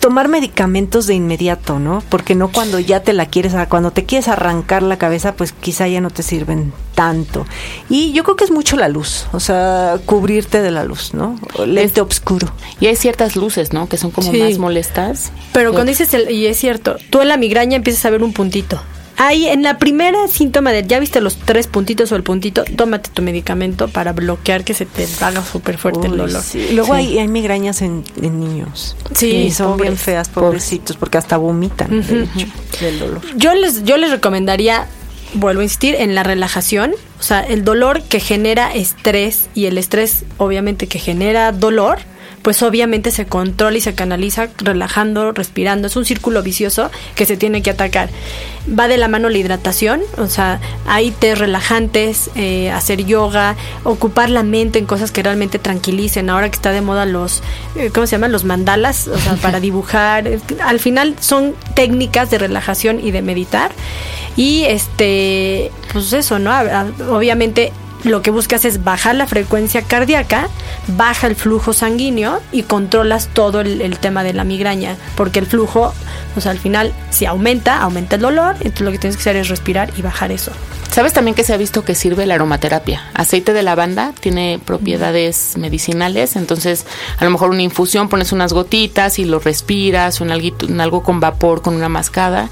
tomar 0.00 0.28
medicamentos 0.28 1.06
de 1.06 1.14
inmediato, 1.14 1.78
¿no? 1.78 2.02
Porque 2.08 2.34
no 2.34 2.50
cuando 2.52 2.78
ya 2.78 3.00
te 3.02 3.12
la 3.12 3.26
quieres, 3.26 3.54
cuando 3.68 3.90
te 3.90 4.04
quieres 4.04 4.28
arrancar 4.28 4.82
la 4.82 4.98
cabeza, 4.98 5.34
pues 5.34 5.52
quizá 5.52 5.88
ya 5.88 6.00
no 6.00 6.10
te 6.10 6.22
sirven 6.22 6.72
tanto. 6.94 7.46
Y 7.88 8.12
yo 8.12 8.22
creo 8.24 8.36
que 8.36 8.44
es 8.44 8.50
mucho 8.50 8.76
la 8.76 8.88
luz, 8.88 9.26
o 9.32 9.40
sea, 9.40 9.98
cubrirte 10.04 10.62
de 10.62 10.70
la 10.70 10.84
luz, 10.84 11.14
¿no? 11.14 11.38
Lente 11.66 12.00
oscuro. 12.00 12.48
Y 12.80 12.86
hay 12.86 12.96
ciertas 12.96 13.36
luces, 13.36 13.72
¿no? 13.72 13.88
Que 13.88 13.96
son 13.96 14.10
como 14.10 14.32
más 14.32 14.58
molestas. 14.58 15.32
Pero 15.52 15.72
cuando 15.72 15.90
dices, 15.90 16.12
el, 16.14 16.30
y 16.30 16.46
es 16.46 16.58
cierto, 16.58 16.96
tú 17.10 17.22
en 17.22 17.28
la 17.28 17.36
migraña 17.36 17.76
empiezas 17.76 18.04
a 18.04 18.10
ver 18.10 18.22
un 18.22 18.32
puntito. 18.32 18.80
Ahí 19.16 19.46
en 19.46 19.62
la 19.62 19.78
primera 19.78 20.26
síntoma 20.28 20.72
de 20.72 20.86
ya 20.86 20.98
viste 20.98 21.20
los 21.20 21.36
tres 21.36 21.66
puntitos 21.66 22.10
o 22.12 22.16
el 22.16 22.22
puntito, 22.22 22.64
tómate 22.76 23.10
tu 23.10 23.22
medicamento 23.22 23.88
para 23.88 24.12
bloquear 24.12 24.64
que 24.64 24.74
se 24.74 24.86
te 24.86 25.06
haga 25.20 25.44
súper 25.44 25.78
fuerte 25.78 26.06
el 26.06 26.16
dolor. 26.16 26.42
Luego 26.72 26.94
hay, 26.94 27.18
hay, 27.18 27.28
migrañas 27.28 27.82
en, 27.82 28.04
niños. 28.20 28.96
Sí, 29.14 29.50
son 29.50 29.76
bien 29.76 29.96
feas, 29.96 30.28
pobrecitos, 30.28 30.96
porque 30.96 31.18
hasta 31.18 31.36
vomitan 31.36 31.90
del 32.80 32.98
dolor. 32.98 33.20
Yo 33.36 33.54
les, 33.54 33.84
yo 33.84 33.96
les 33.96 34.10
recomendaría 34.10 34.86
vuelvo 35.34 35.60
a 35.60 35.64
insistir, 35.64 35.96
en 35.96 36.14
la 36.14 36.22
relajación, 36.22 36.92
o 37.18 37.22
sea, 37.22 37.40
el 37.40 37.64
dolor 37.64 38.02
que 38.02 38.20
genera 38.20 38.72
estrés 38.72 39.48
y 39.54 39.66
el 39.66 39.78
estrés 39.78 40.24
obviamente 40.38 40.86
que 40.86 40.98
genera 40.98 41.52
dolor, 41.52 41.98
pues 42.44 42.62
obviamente 42.62 43.10
se 43.10 43.24
controla 43.24 43.78
y 43.78 43.80
se 43.80 43.94
canaliza 43.94 44.48
relajando, 44.58 45.32
respirando. 45.32 45.88
Es 45.88 45.96
un 45.96 46.04
círculo 46.04 46.42
vicioso 46.42 46.90
que 47.14 47.24
se 47.24 47.38
tiene 47.38 47.62
que 47.62 47.70
atacar. 47.70 48.10
Va 48.68 48.86
de 48.86 48.98
la 48.98 49.08
mano 49.08 49.30
la 49.30 49.38
hidratación, 49.38 50.02
o 50.18 50.26
sea, 50.26 50.60
hay 50.86 51.10
té 51.10 51.34
relajantes, 51.34 52.30
eh, 52.34 52.70
hacer 52.70 53.06
yoga, 53.06 53.56
ocupar 53.82 54.28
la 54.28 54.42
mente 54.42 54.78
en 54.78 54.84
cosas 54.84 55.10
que 55.10 55.22
realmente 55.22 55.58
tranquilicen. 55.58 56.28
Ahora 56.28 56.50
que 56.50 56.56
está 56.56 56.70
de 56.70 56.82
moda 56.82 57.06
los, 57.06 57.42
eh, 57.76 57.90
¿cómo 57.94 58.06
se 58.06 58.12
llaman? 58.12 58.30
Los 58.30 58.44
mandalas, 58.44 59.08
o 59.08 59.16
sea, 59.16 59.36
para 59.36 59.58
dibujar. 59.68 60.28
Al 60.62 60.80
final 60.80 61.16
son 61.20 61.54
técnicas 61.74 62.30
de 62.30 62.36
relajación 62.36 63.00
y 63.02 63.10
de 63.10 63.22
meditar. 63.22 63.72
Y 64.36 64.64
este, 64.64 65.70
pues 65.94 66.12
eso, 66.12 66.38
¿no? 66.38 66.52
Obviamente 67.08 67.72
lo 68.04 68.22
que 68.22 68.30
buscas 68.30 68.64
es 68.64 68.84
bajar 68.84 69.14
la 69.14 69.26
frecuencia 69.26 69.82
cardíaca, 69.82 70.48
baja 70.88 71.26
el 71.26 71.36
flujo 71.36 71.72
sanguíneo 71.72 72.40
y 72.52 72.62
controlas 72.62 73.28
todo 73.28 73.60
el, 73.60 73.98
tema 73.98 74.22
de 74.22 74.34
la 74.34 74.44
migraña, 74.44 74.96
porque 75.16 75.38
el 75.38 75.46
flujo, 75.46 75.94
sea, 76.38 76.52
al 76.52 76.58
final, 76.58 76.92
si 77.10 77.26
aumenta, 77.26 77.80
aumenta 77.80 78.16
el 78.16 78.22
dolor, 78.22 78.56
entonces 78.56 78.80
lo 78.82 78.92
que 78.92 78.98
tienes 78.98 79.16
que 79.16 79.22
hacer 79.22 79.36
es 79.36 79.48
respirar 79.48 79.90
y 79.96 80.02
bajar 80.02 80.30
eso. 80.32 80.52
¿Sabes 80.94 81.12
también 81.12 81.34
que 81.34 81.42
se 81.42 81.52
ha 81.52 81.56
visto 81.56 81.84
que 81.84 81.96
sirve 81.96 82.24
la 82.24 82.36
aromaterapia? 82.36 83.02
Aceite 83.14 83.52
de 83.52 83.64
lavanda 83.64 84.12
tiene 84.20 84.60
propiedades 84.64 85.56
medicinales, 85.58 86.36
entonces 86.36 86.86
a 87.18 87.24
lo 87.24 87.32
mejor 87.32 87.50
una 87.50 87.62
infusión 87.62 88.08
pones 88.08 88.30
unas 88.30 88.52
gotitas 88.52 89.18
y 89.18 89.24
lo 89.24 89.40
respiras 89.40 90.20
o 90.20 90.24
en 90.24 90.30
algo, 90.30 90.56
en 90.60 90.80
algo 90.80 91.02
con 91.02 91.18
vapor, 91.18 91.62
con 91.62 91.74
una 91.74 91.88
mascada. 91.88 92.48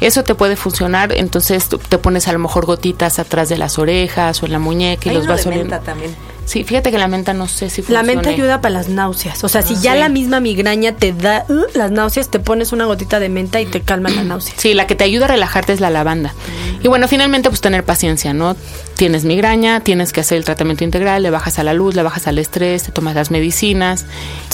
Eso 0.00 0.22
te 0.22 0.36
puede 0.36 0.54
funcionar, 0.54 1.12
entonces 1.12 1.68
te 1.68 1.98
pones 1.98 2.28
a 2.28 2.32
lo 2.32 2.38
mejor 2.38 2.64
gotitas 2.64 3.18
atrás 3.18 3.48
de 3.48 3.58
las 3.58 3.76
orejas 3.76 4.40
o 4.40 4.46
en 4.46 4.52
la 4.52 4.60
muñeca 4.60 5.10
y 5.10 5.14
los 5.14 5.26
vas 5.26 5.44
oliendo. 5.46 5.76
también. 5.80 6.14
Sí, 6.50 6.64
fíjate 6.64 6.90
que 6.90 6.98
la 6.98 7.06
menta 7.06 7.32
no 7.32 7.46
sé 7.46 7.70
si 7.70 7.80
funciona. 7.80 8.02
La 8.02 8.06
menta 8.12 8.28
ayuda 8.28 8.60
para 8.60 8.72
las 8.72 8.88
náuseas. 8.88 9.44
O 9.44 9.48
sea, 9.48 9.62
si 9.62 9.76
ya 9.76 9.94
la 9.94 10.08
misma 10.08 10.40
migraña 10.40 10.96
te 10.96 11.12
da 11.12 11.44
uh, 11.48 11.78
las 11.78 11.92
náuseas, 11.92 12.28
te 12.28 12.40
pones 12.40 12.72
una 12.72 12.86
gotita 12.86 13.20
de 13.20 13.28
menta 13.28 13.60
y 13.60 13.66
te 13.66 13.82
calma 13.82 14.10
la 14.10 14.24
náusea. 14.24 14.54
Sí, 14.56 14.74
la 14.74 14.88
que 14.88 14.96
te 14.96 15.04
ayuda 15.04 15.26
a 15.26 15.28
relajarte 15.28 15.72
es 15.72 15.78
la 15.78 15.90
lavanda. 15.90 16.34
Y 16.82 16.88
bueno, 16.88 17.06
finalmente, 17.06 17.50
pues 17.50 17.60
tener 17.60 17.84
paciencia, 17.84 18.32
¿no? 18.32 18.56
Tienes 18.96 19.24
migraña, 19.24 19.78
tienes 19.78 20.12
que 20.12 20.22
hacer 20.22 20.38
el 20.38 20.44
tratamiento 20.44 20.82
integral, 20.82 21.22
le 21.22 21.30
bajas 21.30 21.60
a 21.60 21.62
la 21.62 21.72
luz, 21.72 21.94
le 21.94 22.02
bajas 22.02 22.26
al 22.26 22.36
estrés, 22.38 22.82
te 22.82 22.90
tomas 22.90 23.14
las 23.14 23.30
medicinas 23.30 24.06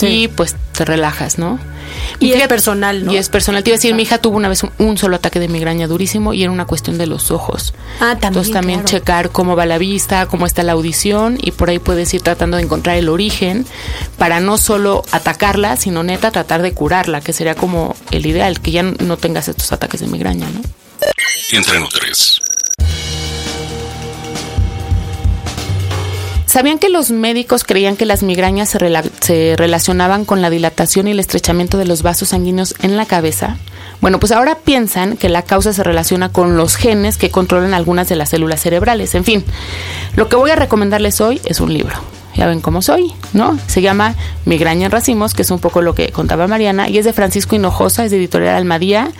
y 0.02 0.28
pues 0.28 0.54
te 0.76 0.84
relajas, 0.84 1.38
¿no? 1.38 1.58
Y, 2.20 2.32
es 2.32 2.46
personal, 2.48 3.04
¿no? 3.04 3.12
Y 3.12 3.16
es 3.16 3.28
personal. 3.28 3.64
Te 3.64 3.70
iba 3.70 3.74
a 3.74 3.78
decir, 3.78 3.94
mi 3.94 4.02
hija 4.02 4.18
tuvo 4.18 4.36
una 4.36 4.48
vez 4.48 4.62
un, 4.78 4.98
solo 4.98 5.16
ataque 5.16 5.40
de 5.40 5.48
migraña 5.48 5.86
durísimo 5.86 6.32
y 6.32 6.42
era 6.42 6.52
una 6.52 6.66
cuestión 6.66 6.98
de 6.98 7.06
los 7.06 7.30
ojos. 7.30 7.74
Ah, 8.00 8.16
también. 8.20 8.26
Entonces 8.26 8.52
también 8.52 8.84
checar 8.84 9.30
cómo 9.30 9.56
va 9.56 9.66
la 9.66 9.78
vista, 9.78 10.26
cómo 10.26 10.46
está 10.46 10.62
la 10.62 10.72
audición 10.72 11.38
y 11.40 11.50
por 11.50 11.70
ahí 11.70 11.78
puedes 11.78 12.12
ir 12.14 12.22
tratando 12.22 12.56
de 12.56 12.62
encontrar 12.62 12.96
el 12.96 13.08
origen 13.08 13.66
para 14.18 14.40
no 14.40 14.58
solo 14.58 15.02
atacarla, 15.10 15.76
sino 15.76 16.02
neta 16.02 16.30
tratar 16.30 16.62
de 16.62 16.72
curarla, 16.72 17.20
que 17.20 17.32
sería 17.32 17.54
como 17.54 17.96
el 18.10 18.26
ideal, 18.26 18.60
que 18.60 18.70
ya 18.70 18.82
no 18.82 19.16
tengas 19.16 19.48
estos 19.48 19.72
ataques 19.72 20.00
de 20.00 20.06
migraña, 20.06 20.48
¿no? 20.50 20.60
Entre 21.52 21.78
tres. 21.92 22.40
¿Sabían 26.56 26.78
que 26.78 26.88
los 26.88 27.10
médicos 27.10 27.64
creían 27.64 27.96
que 27.96 28.06
las 28.06 28.22
migrañas 28.22 28.70
se, 28.70 29.54
relacionaban 29.58 30.24
con 30.24 30.40
la 30.40 30.48
dilatación 30.48 31.06
y 31.06 31.10
el 31.10 31.20
estrechamiento 31.20 31.76
de 31.76 31.84
los 31.84 32.00
vasos 32.00 32.30
sanguíneos 32.30 32.74
en 32.80 32.96
la 32.96 33.04
cabeza? 33.04 33.58
Bueno, 34.00 34.18
pues 34.18 34.32
ahora 34.32 34.56
piensan 34.64 35.18
que 35.18 35.28
la 35.28 35.42
causa 35.42 35.74
se 35.74 35.84
relaciona 35.84 36.30
con 36.30 36.56
los 36.56 36.76
genes 36.76 37.18
que 37.18 37.28
controlan 37.28 37.74
algunas 37.74 38.08
de 38.08 38.16
las 38.16 38.30
células 38.30 38.62
cerebrales. 38.62 39.14
En 39.14 39.24
fin, 39.24 39.44
lo 40.16 40.30
que 40.30 40.36
voy 40.36 40.50
a 40.50 40.56
recomendarles 40.56 41.20
hoy 41.20 41.42
es 41.44 41.60
un 41.60 41.74
libro 41.74 41.94
ya 42.36 42.46
ven 42.46 42.60
cómo 42.60 42.82
soy, 42.82 43.14
¿no? 43.32 43.58
Se 43.66 43.80
llama 43.80 44.14
Migraña 44.44 44.86
en 44.86 44.92
Racimos, 44.92 45.32
que 45.32 45.42
es 45.42 45.50
un 45.50 45.58
poco 45.58 45.80
lo 45.80 45.94
que 45.94 46.12
contaba 46.12 46.46
Mariana, 46.46 46.88
y 46.88 46.98
es 46.98 47.06
de 47.06 47.14
Francisco 47.14 47.56
Hinojosa, 47.56 48.04
es 48.04 48.10
de 48.10 48.18
editorial 48.18 48.54
Almadía. 48.54 49.10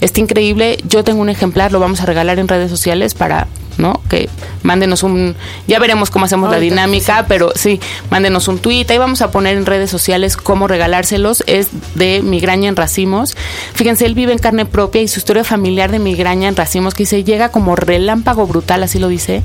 Está 0.00 0.20
increíble, 0.20 0.78
yo 0.88 1.04
tengo 1.04 1.20
un 1.20 1.28
ejemplar, 1.28 1.70
lo 1.70 1.80
vamos 1.80 2.00
a 2.00 2.06
regalar 2.06 2.38
en 2.38 2.48
redes 2.48 2.70
sociales 2.70 3.12
para 3.12 3.46
¿no? 3.78 4.00
Que 4.08 4.28
mándenos 4.62 5.02
un, 5.02 5.34
ya 5.66 5.78
veremos 5.78 6.10
cómo 6.10 6.24
hacemos 6.24 6.50
la 6.50 6.58
dinámica, 6.58 7.26
pero 7.28 7.52
sí, 7.54 7.80
mándenos 8.10 8.48
un 8.48 8.58
tweet, 8.58 8.86
ahí 8.88 8.98
vamos 8.98 9.22
a 9.22 9.30
poner 9.30 9.56
en 9.56 9.66
redes 9.66 9.90
sociales 9.90 10.36
cómo 10.36 10.68
regalárselos, 10.68 11.44
es 11.46 11.68
de 11.94 12.22
migraña 12.22 12.68
en 12.68 12.76
racimos. 12.76 13.36
Fíjense, 13.74 14.06
él 14.06 14.14
vive 14.14 14.32
en 14.32 14.38
carne 14.38 14.66
propia 14.66 15.02
y 15.02 15.08
su 15.08 15.18
historia 15.18 15.44
familiar 15.44 15.90
de 15.90 15.98
migraña 15.98 16.48
en 16.48 16.56
racimos 16.56 16.94
que 16.94 17.02
dice, 17.04 17.24
llega 17.24 17.50
como 17.50 17.76
relámpago 17.76 18.46
brutal, 18.46 18.82
así 18.82 18.98
lo 18.98 19.08
dice, 19.08 19.42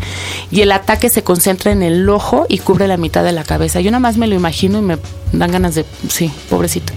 y 0.52 0.62
el 0.62 0.72
ataque 0.72 1.10
se 1.10 1.24
concentra 1.24 1.72
en 1.72 1.84
el 1.84 2.08
ojo 2.10 2.46
y 2.50 2.60
cubre 2.60 2.88
la 2.88 2.98
mitad 2.98 3.24
de 3.24 3.32
la 3.32 3.44
cabeza. 3.44 3.82
Yo 3.82 3.92
nada 3.92 4.00
más 4.00 4.18
me 4.18 4.28
lo 4.28 4.36
imagino 4.36 4.80
y 4.80 4.82
me 4.82 4.98
dan 5.32 5.52
ganas 5.52 5.76
de, 5.76 5.86
sí, 6.10 6.32
pobrecito. 6.50 6.94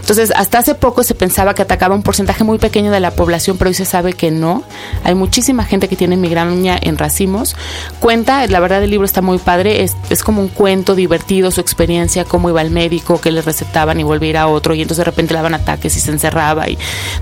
Entonces, 0.00 0.32
hasta 0.36 0.58
hace 0.58 0.74
poco 0.74 1.02
se 1.02 1.14
pensaba 1.14 1.54
que 1.54 1.62
atacaba 1.62 1.94
un 1.94 2.02
porcentaje 2.02 2.44
muy 2.44 2.58
pequeño 2.58 2.90
de 2.90 3.00
la 3.00 3.10
población, 3.12 3.56
pero 3.58 3.68
hoy 3.68 3.74
se 3.74 3.84
sabe 3.84 4.12
que 4.12 4.30
no. 4.30 4.62
Hay 5.04 5.14
muchísima 5.14 5.64
gente 5.64 5.88
que 5.88 5.96
tiene 5.96 6.16
migraña 6.16 6.71
en 6.80 6.98
racimos. 6.98 7.54
Cuenta, 8.00 8.46
la 8.46 8.60
verdad 8.60 8.82
el 8.82 8.90
libro 8.90 9.04
está 9.04 9.22
muy 9.22 9.38
padre, 9.38 9.82
es, 9.82 9.96
es 10.10 10.22
como 10.24 10.42
un 10.42 10.48
cuento 10.48 10.94
divertido, 10.94 11.50
su 11.50 11.60
experiencia, 11.60 12.24
cómo 12.24 12.48
iba 12.48 12.60
al 12.60 12.70
médico, 12.70 13.20
que 13.20 13.30
le 13.30 13.42
recetaban 13.42 14.00
y 14.00 14.02
volvía 14.02 14.22
a 14.22 14.42
a 14.42 14.46
otro, 14.46 14.74
y 14.74 14.82
entonces 14.82 14.98
de 14.98 15.10
repente 15.10 15.34
le 15.34 15.38
daban 15.38 15.54
ataques 15.54 15.96
y 15.96 16.00
se 16.00 16.10
encerraba, 16.10 16.68
y 16.68 16.78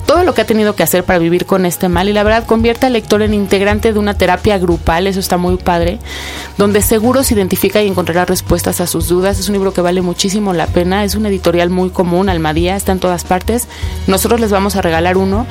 todo 0.07 0.23
lo 0.23 0.35
que 0.35 0.43
ha 0.43 0.47
tenido 0.47 0.75
que 0.75 0.83
hacer 0.83 1.05
para 1.05 1.19
vivir 1.19 1.47
con 1.47 1.67
este 1.67 1.89
mal. 1.89 2.09
Y 2.09 2.13
la 2.13 2.23
verdad 2.23 2.45
convierte 2.47 2.87
al 2.87 2.93
lector 2.93 3.23
en 3.23 3.35
integrante 3.35 3.93
de 3.93 3.99
una 3.99 4.15
terapia 4.15 4.59
grupal, 4.59 5.07
eso 5.07 5.21
está 5.21 5.37
muy 5.37 5.57
padre, 5.57 5.99
donde 6.59 6.83
seguro 6.83 7.23
se 7.23 7.35
identifica 7.35 7.83
y 7.83 7.89
encontrará 7.89 8.25
respuestas 8.25 8.81
a 8.81 8.87
sus 8.87 9.09
dudas. 9.09 9.39
Es 9.39 9.49
un 9.49 9.55
libro 9.55 9.73
que 9.73 9.81
vale 9.81 10.03
muchísimo 10.03 10.53
la 10.53 10.67
pena, 10.67 11.05
es 11.05 11.15
una 11.15 11.29
editorial 11.29 11.71
muy 11.71 11.91
común, 11.91 12.29
Almadía, 12.29 12.77
está 12.77 12.93
en 12.93 13.01
todas 13.01 13.25
partes. 13.25 13.67
Nosotros 14.07 14.41
les 14.41 14.51
vamos 14.51 14.77
a 14.77 14.83
regalar 14.83 15.17
uno, 15.17 15.47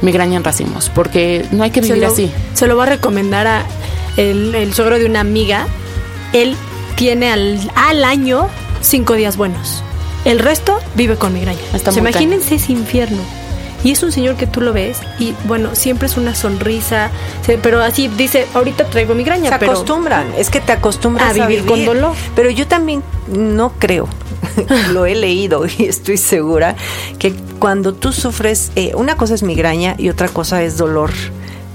Migraña 0.00 0.36
en 0.36 0.44
Racimos, 0.44 0.90
porque 0.90 1.46
no 1.52 1.62
hay 1.62 1.70
que 1.70 1.80
vivir 1.80 2.04
así. 2.04 2.30
Se 2.54 2.66
lo 2.66 2.76
va 2.76 2.84
a 2.84 2.86
recomendar 2.86 3.46
a 3.46 3.64
el, 4.16 4.54
el 4.54 4.74
suegro 4.74 4.98
de 4.98 5.06
una 5.06 5.20
amiga. 5.20 5.66
Él 6.32 6.56
tiene 6.96 7.30
al, 7.30 7.60
al 7.74 8.04
año 8.04 8.48
cinco 8.80 9.14
días 9.14 9.36
buenos. 9.36 9.82
El 10.24 10.38
resto 10.38 10.78
vive 10.94 11.16
con 11.16 11.32
migraña. 11.32 11.60
imagínense 11.96 12.54
ese 12.56 12.72
infierno. 12.72 13.22
Y 13.84 13.90
es 13.90 14.02
un 14.02 14.12
señor 14.12 14.36
que 14.36 14.46
tú 14.46 14.60
lo 14.60 14.72
ves 14.72 14.98
y 15.18 15.34
bueno, 15.44 15.74
siempre 15.74 16.06
es 16.06 16.16
una 16.16 16.34
sonrisa, 16.34 17.10
pero 17.62 17.82
así 17.82 18.08
dice, 18.08 18.46
ahorita 18.54 18.86
traigo 18.86 19.14
migraña. 19.14 19.48
Se 19.48 19.64
acostumbran, 19.64 20.32
es 20.36 20.50
que 20.50 20.60
te 20.60 20.72
acostumbras 20.72 21.30
a 21.38 21.46
vivir, 21.46 21.66
con 21.66 21.84
dolor. 21.84 22.14
Pero 22.34 22.50
yo 22.50 22.66
también 22.66 23.02
no 23.28 23.72
creo, 23.78 24.08
lo 24.92 25.06
he 25.06 25.14
leído 25.14 25.64
y 25.66 25.84
estoy 25.84 26.16
segura 26.16 26.76
que 27.18 27.34
cuando 27.58 27.94
tú 27.94 28.12
sufres, 28.12 28.72
eh, 28.76 28.92
una 28.94 29.16
cosa 29.16 29.34
es 29.34 29.42
migraña 29.42 29.94
y 29.98 30.08
otra 30.08 30.28
cosa 30.28 30.62
es 30.62 30.76
dolor 30.76 31.10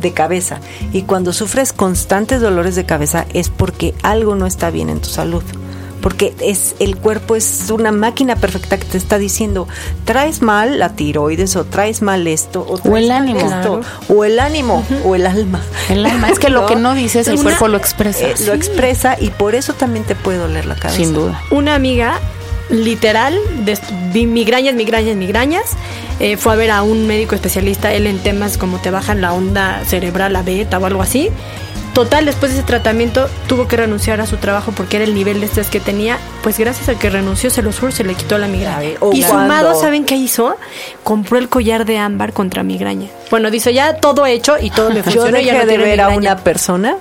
de 0.01 0.13
cabeza. 0.13 0.59
Y 0.93 1.03
cuando 1.03 1.33
sufres 1.33 1.73
constantes 1.73 2.39
dolores 2.39 2.75
de 2.75 2.85
cabeza 2.85 3.25
es 3.33 3.49
porque 3.49 3.93
algo 4.03 4.35
no 4.35 4.45
está 4.45 4.69
bien 4.69 4.89
en 4.89 5.01
tu 5.01 5.09
salud 5.09 5.43
porque 6.01 6.34
es 6.42 6.75
el 6.80 6.98
cuerpo 6.98 7.36
es 7.36 7.70
una 7.72 7.92
máquina 7.92 8.36
perfecta 8.36 8.77
que 8.77 8.86
te 8.86 8.98
está 8.98 9.18
diciendo 9.18 9.68
traes 10.06 10.42
mal 10.42 10.80
la 10.80 10.89
tiroides 10.89 11.56
o 11.56 11.66
traes 11.66 12.01
mal 12.01 12.27
esto 12.27 12.62
o, 12.62 12.98
el 12.98 13.12
ánimo 13.12 13.39
o 14.10 14.24
el 14.24 14.39
ánimo 14.39 14.86
o 15.04 15.16
el 15.16 15.25
alma 15.25 15.62
el 15.89 16.06
alma 16.06 16.30
es 16.30 16.39
que 16.39 16.50
lo 16.50 16.66
que 16.66 16.75
no 16.75 16.94
dices 16.94 17.27
el 17.27 17.42
cuerpo 17.42 17.68
lo 17.68 17.77
expresa. 17.77 18.27
eh, 18.27 18.36
lo 18.46 18.54
expresa 18.54 19.18
y 19.20 19.30
por 19.30 19.56
eso 19.56 19.74
también 19.74 20.06
te 20.06 20.16
puede 20.16 20.38
doler 20.38 20.66
la 20.66 20.75
cabeza. 20.75 20.98
Sin 20.98 21.13
duda. 21.13 21.42
Una 21.51 21.75
amiga 21.75 22.20
literal 22.70 23.38
de 23.63 24.25
migrañas 24.25 24.75
migrañas 24.75 25.16
migrañas 25.16 25.63
eh, 26.20 26.36
fue 26.36 26.54
a 26.54 26.56
ver 26.56 26.72
a 26.72 26.82
un 26.82 27.08
médico 27.08 27.36
especialista, 27.36 27.94
él 27.94 28.08
en 28.08 28.20
temas 28.20 28.58
como 28.58 28.80
te 28.80 28.92
bajan 28.92 29.22
la 29.22 29.34
onda 29.34 29.84
cerebral, 29.86 30.34
la 30.34 30.42
beta 30.42 30.77
o 30.80 30.86
algo 30.86 31.01
así. 31.01 31.30
Total, 31.98 32.27
después 32.27 32.51
de 32.51 32.60
ese 32.60 32.68
tratamiento 32.68 33.27
tuvo 33.48 33.68
que 33.68 33.75
renunciar 33.75 34.22
a 34.22 34.27
su 34.27 34.38
trabajo 34.38 34.72
porque 34.72 34.98
era 34.98 35.06
el 35.06 35.16
nivel 35.16 35.39
de 35.39 35.48
estrés 35.48 35.72
que 35.72 35.80
tenía. 35.80 36.20
Pues 36.44 36.60
gracias 36.60 36.89
a 36.89 37.00
que 37.00 37.10
renunció, 37.10 37.50
se 37.50 37.63
lo 37.63 37.74
juro, 37.74 37.92
se 37.92 38.04
le 38.04 38.13
quitó 38.13 38.38
la 38.38 38.48
migraña. 38.48 38.89
y 39.13 39.24
sumado, 39.24 39.74
¿saben 39.74 40.06
qué 40.06 40.16
hizo? 40.16 40.58
Compró 41.04 41.39
el 41.39 41.50
collar 41.50 41.86
de 41.86 41.98
ámbar 41.98 42.34
contra 42.34 42.62
migraña. 42.62 43.08
Bueno, 43.32 43.50
dice, 43.50 43.74
ya 43.74 43.96
todo 43.96 44.27
hecho 44.27 44.58
y 44.62 44.70
todo 44.70 44.92
me 44.92 45.01
funcionó. 45.04 45.39
Yo 45.39 45.51
dejé 45.54 45.66
de 45.66 45.77
ver 45.80 46.01
a 46.01 46.10
una 46.10 46.38
persona 46.38 46.98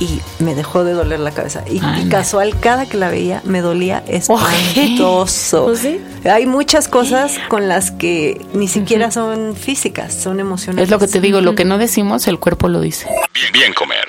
y 0.00 0.20
me 0.38 0.54
dejó 0.54 0.84
de 0.84 0.92
doler 0.92 1.20
la 1.20 1.32
cabeza. 1.32 1.64
Y, 1.68 1.80
casual, 2.08 2.58
cada 2.60 2.86
que 2.86 2.96
la 2.96 3.10
veía 3.10 3.42
me 3.44 3.60
dolía 3.60 4.02
espantoso. 4.06 5.64
¿Pues 5.64 5.80
sí? 5.80 6.00
Hay 6.24 6.46
muchas 6.46 6.88
cosas 6.88 7.38
con 7.48 7.68
las 7.68 7.90
que 7.90 8.40
ni 8.52 8.68
siquiera 8.68 9.10
son 9.10 9.56
físicas, 9.56 10.14
son 10.14 10.40
emocionales. 10.40 10.84
Es 10.84 10.90
lo 10.90 10.98
que 10.98 11.08
te 11.08 11.20
digo, 11.20 11.40
lo 11.40 11.54
que 11.54 11.64
no 11.64 11.78
decimos, 11.78 12.26
el 12.28 12.38
cuerpo 12.38 12.68
lo 12.68 12.80
dice. 12.80 13.08
Bien, 13.34 13.52
bien 13.52 13.74
comer. 13.74 14.06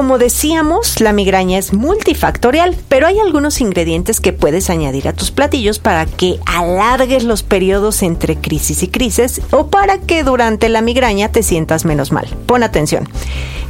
Como 0.00 0.16
decíamos, 0.16 0.98
la 1.02 1.12
migraña 1.12 1.58
es 1.58 1.74
multifactorial, 1.74 2.74
pero 2.88 3.06
hay 3.06 3.18
algunos 3.18 3.60
ingredientes 3.60 4.18
que 4.18 4.32
puedes 4.32 4.70
añadir 4.70 5.06
a 5.06 5.12
tus 5.12 5.30
platillos 5.30 5.78
para 5.78 6.06
que 6.06 6.40
alargues 6.46 7.22
los 7.22 7.42
periodos 7.42 8.02
entre 8.02 8.36
crisis 8.36 8.82
y 8.82 8.88
crisis 8.88 9.42
o 9.50 9.66
para 9.66 9.98
que 9.98 10.22
durante 10.24 10.70
la 10.70 10.80
migraña 10.80 11.30
te 11.30 11.42
sientas 11.42 11.84
menos 11.84 12.12
mal. 12.12 12.26
Pon 12.46 12.62
atención. 12.62 13.10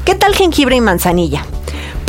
¿Qué 0.05 0.15
tal 0.15 0.37
jengibre 0.37 0.77
y 0.77 0.81
manzanilla? 0.81 1.45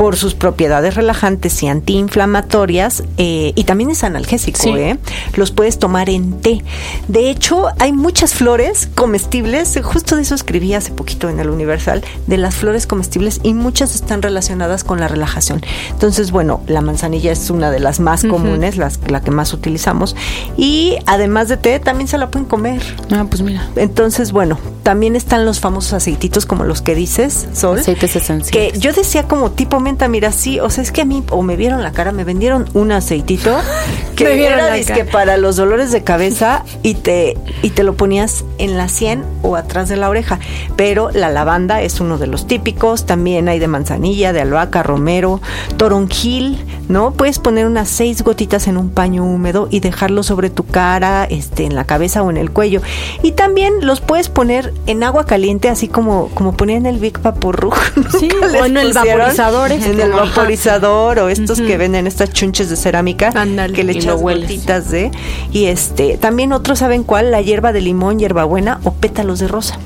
Por 0.01 0.15
sus 0.15 0.33
propiedades 0.33 0.95
relajantes 0.95 1.61
y 1.61 1.67
antiinflamatorias 1.67 3.03
eh, 3.19 3.53
y 3.55 3.65
también 3.65 3.91
es 3.91 4.03
analgésico, 4.03 4.75
¿eh? 4.75 4.97
Los 5.35 5.51
puedes 5.51 5.77
tomar 5.77 6.09
en 6.09 6.41
té. 6.41 6.63
De 7.07 7.29
hecho, 7.29 7.67
hay 7.77 7.91
muchas 7.91 8.33
flores 8.33 8.89
comestibles, 8.95 9.79
justo 9.83 10.15
de 10.15 10.23
eso 10.23 10.33
escribí 10.33 10.73
hace 10.73 10.91
poquito 10.91 11.29
en 11.29 11.39
el 11.39 11.51
Universal, 11.51 12.03
de 12.25 12.37
las 12.37 12.55
flores 12.55 12.87
comestibles 12.87 13.41
y 13.43 13.53
muchas 13.53 13.93
están 13.93 14.23
relacionadas 14.23 14.83
con 14.83 14.99
la 14.99 15.07
relajación. 15.07 15.61
Entonces, 15.91 16.31
bueno, 16.31 16.61
la 16.65 16.81
manzanilla 16.81 17.31
es 17.31 17.51
una 17.51 17.69
de 17.69 17.79
las 17.79 17.99
más 17.99 18.23
comunes, 18.23 18.77
las, 18.77 18.99
la 19.07 19.21
que 19.21 19.29
más 19.29 19.53
utilizamos 19.53 20.15
y 20.57 20.97
además 21.05 21.47
de 21.47 21.57
té 21.57 21.79
también 21.79 22.07
se 22.07 22.17
la 22.17 22.31
pueden 22.31 22.47
comer. 22.47 22.81
Ah, 23.11 23.27
pues 23.29 23.43
mira. 23.43 23.69
Entonces, 23.75 24.31
bueno, 24.31 24.57
también 24.81 25.15
están 25.15 25.45
los 25.45 25.59
famosos 25.59 25.93
aceititos 25.93 26.47
como 26.47 26.63
los 26.63 26.81
que 26.81 26.95
dices, 26.95 27.47
Sol. 27.53 27.77
Aceites 27.77 28.15
esenciales. 28.15 28.73
Que 28.73 28.79
yo 28.79 28.93
decía 28.93 29.27
como 29.27 29.51
tipo 29.51 29.79
mira, 30.09 30.31
sí, 30.31 30.59
o 30.59 30.69
sea, 30.69 30.83
es 30.83 30.91
que 30.91 31.01
a 31.01 31.05
mí, 31.05 31.23
o 31.29 31.41
me 31.41 31.55
vieron 31.55 31.83
la 31.83 31.91
cara, 31.91 32.11
me 32.11 32.23
vendieron 32.23 32.67
un 32.73 32.91
aceitito 32.91 33.57
que 34.15 34.25
me 34.25 34.45
era 34.45 34.79
que 34.79 35.05
para 35.05 35.37
los 35.37 35.55
dolores 35.55 35.91
de 35.91 36.03
cabeza 36.03 36.63
y 36.83 36.95
te, 36.95 37.37
y 37.61 37.71
te 37.71 37.83
lo 37.83 37.95
ponías 37.95 38.45
en 38.57 38.77
la 38.77 38.87
sien 38.87 39.23
o 39.41 39.55
atrás 39.55 39.89
de 39.89 39.97
la 39.97 40.09
oreja. 40.09 40.39
Pero 40.75 41.09
la 41.11 41.29
lavanda 41.29 41.81
es 41.81 41.99
uno 41.99 42.17
de 42.17 42.27
los 42.27 42.47
típicos, 42.47 43.05
también 43.05 43.49
hay 43.49 43.59
de 43.59 43.67
manzanilla, 43.67 44.33
de 44.33 44.41
albahaca, 44.41 44.83
romero, 44.83 45.41
toronjil, 45.77 46.63
¿no? 46.87 47.11
Puedes 47.11 47.39
poner 47.39 47.65
unas 47.65 47.89
seis 47.89 48.23
gotitas 48.23 48.67
en 48.67 48.77
un 48.77 48.89
paño 48.89 49.23
húmedo 49.23 49.67
y 49.69 49.79
dejarlo 49.79 50.23
sobre 50.23 50.49
tu 50.49 50.65
cara, 50.65 51.25
este, 51.25 51.65
en 51.65 51.75
la 51.75 51.85
cabeza 51.85 52.23
o 52.23 52.29
en 52.29 52.37
el 52.37 52.51
cuello. 52.51 52.81
Y 53.23 53.31
también 53.33 53.85
los 53.85 54.01
puedes 54.01 54.29
poner 54.29 54.73
en 54.87 55.03
agua 55.03 55.25
caliente, 55.25 55.69
así 55.69 55.87
como, 55.87 56.29
como 56.33 56.55
ponían 56.55 56.85
el 56.85 56.97
Big 56.97 57.19
Vaporru. 57.21 57.71
Sí, 58.19 58.29
o 58.59 58.65
en 58.65 58.77
el 58.77 58.93
vaporizador. 58.93 59.71
En 59.85 59.99
el 59.99 60.11
vaporizador 60.11 61.19
o 61.19 61.29
estos 61.29 61.59
que 61.59 61.77
venden 61.77 62.07
estas 62.07 62.31
chunches 62.31 62.69
de 62.69 62.75
cerámica 62.75 63.31
que 63.73 63.83
le 63.83 63.93
echas 63.93 64.19
gotitas 64.19 64.91
de. 64.91 65.11
Y 65.51 65.65
este, 65.65 66.17
también 66.17 66.53
otros 66.53 66.79
saben 66.79 67.03
cuál, 67.03 67.31
la 67.31 67.41
hierba 67.41 67.73
de 67.73 67.81
limón, 67.81 68.19
hierbabuena 68.19 68.79
o 68.83 68.93
pétalos 68.93 69.39
de 69.39 69.47
rosa. 69.47 69.77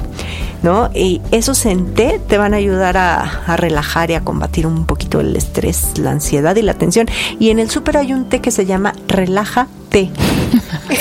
¿no? 0.63 0.89
Y 0.95 1.21
esos 1.31 1.65
en 1.67 1.93
té 1.93 2.19
te 2.27 2.39
van 2.39 2.55
a 2.55 2.57
ayudar 2.57 2.97
a, 2.97 3.55
relajar 3.55 4.09
y 4.09 4.15
a 4.15 4.21
combatir 4.21 4.65
un 4.65 4.87
poquito 4.87 5.19
el 5.19 5.35
estrés, 5.35 5.99
la 5.99 6.11
ansiedad 6.11 6.55
y 6.55 6.63
la 6.63 6.73
tensión. 6.73 7.07
Y 7.39 7.51
en 7.51 7.59
el 7.59 7.69
súper 7.69 7.97
hay 7.97 8.13
un 8.13 8.29
té 8.29 8.41
que 8.41 8.51
se 8.51 8.65
llama 8.65 8.93
Relaja 9.07 9.67
Té. 9.89 10.09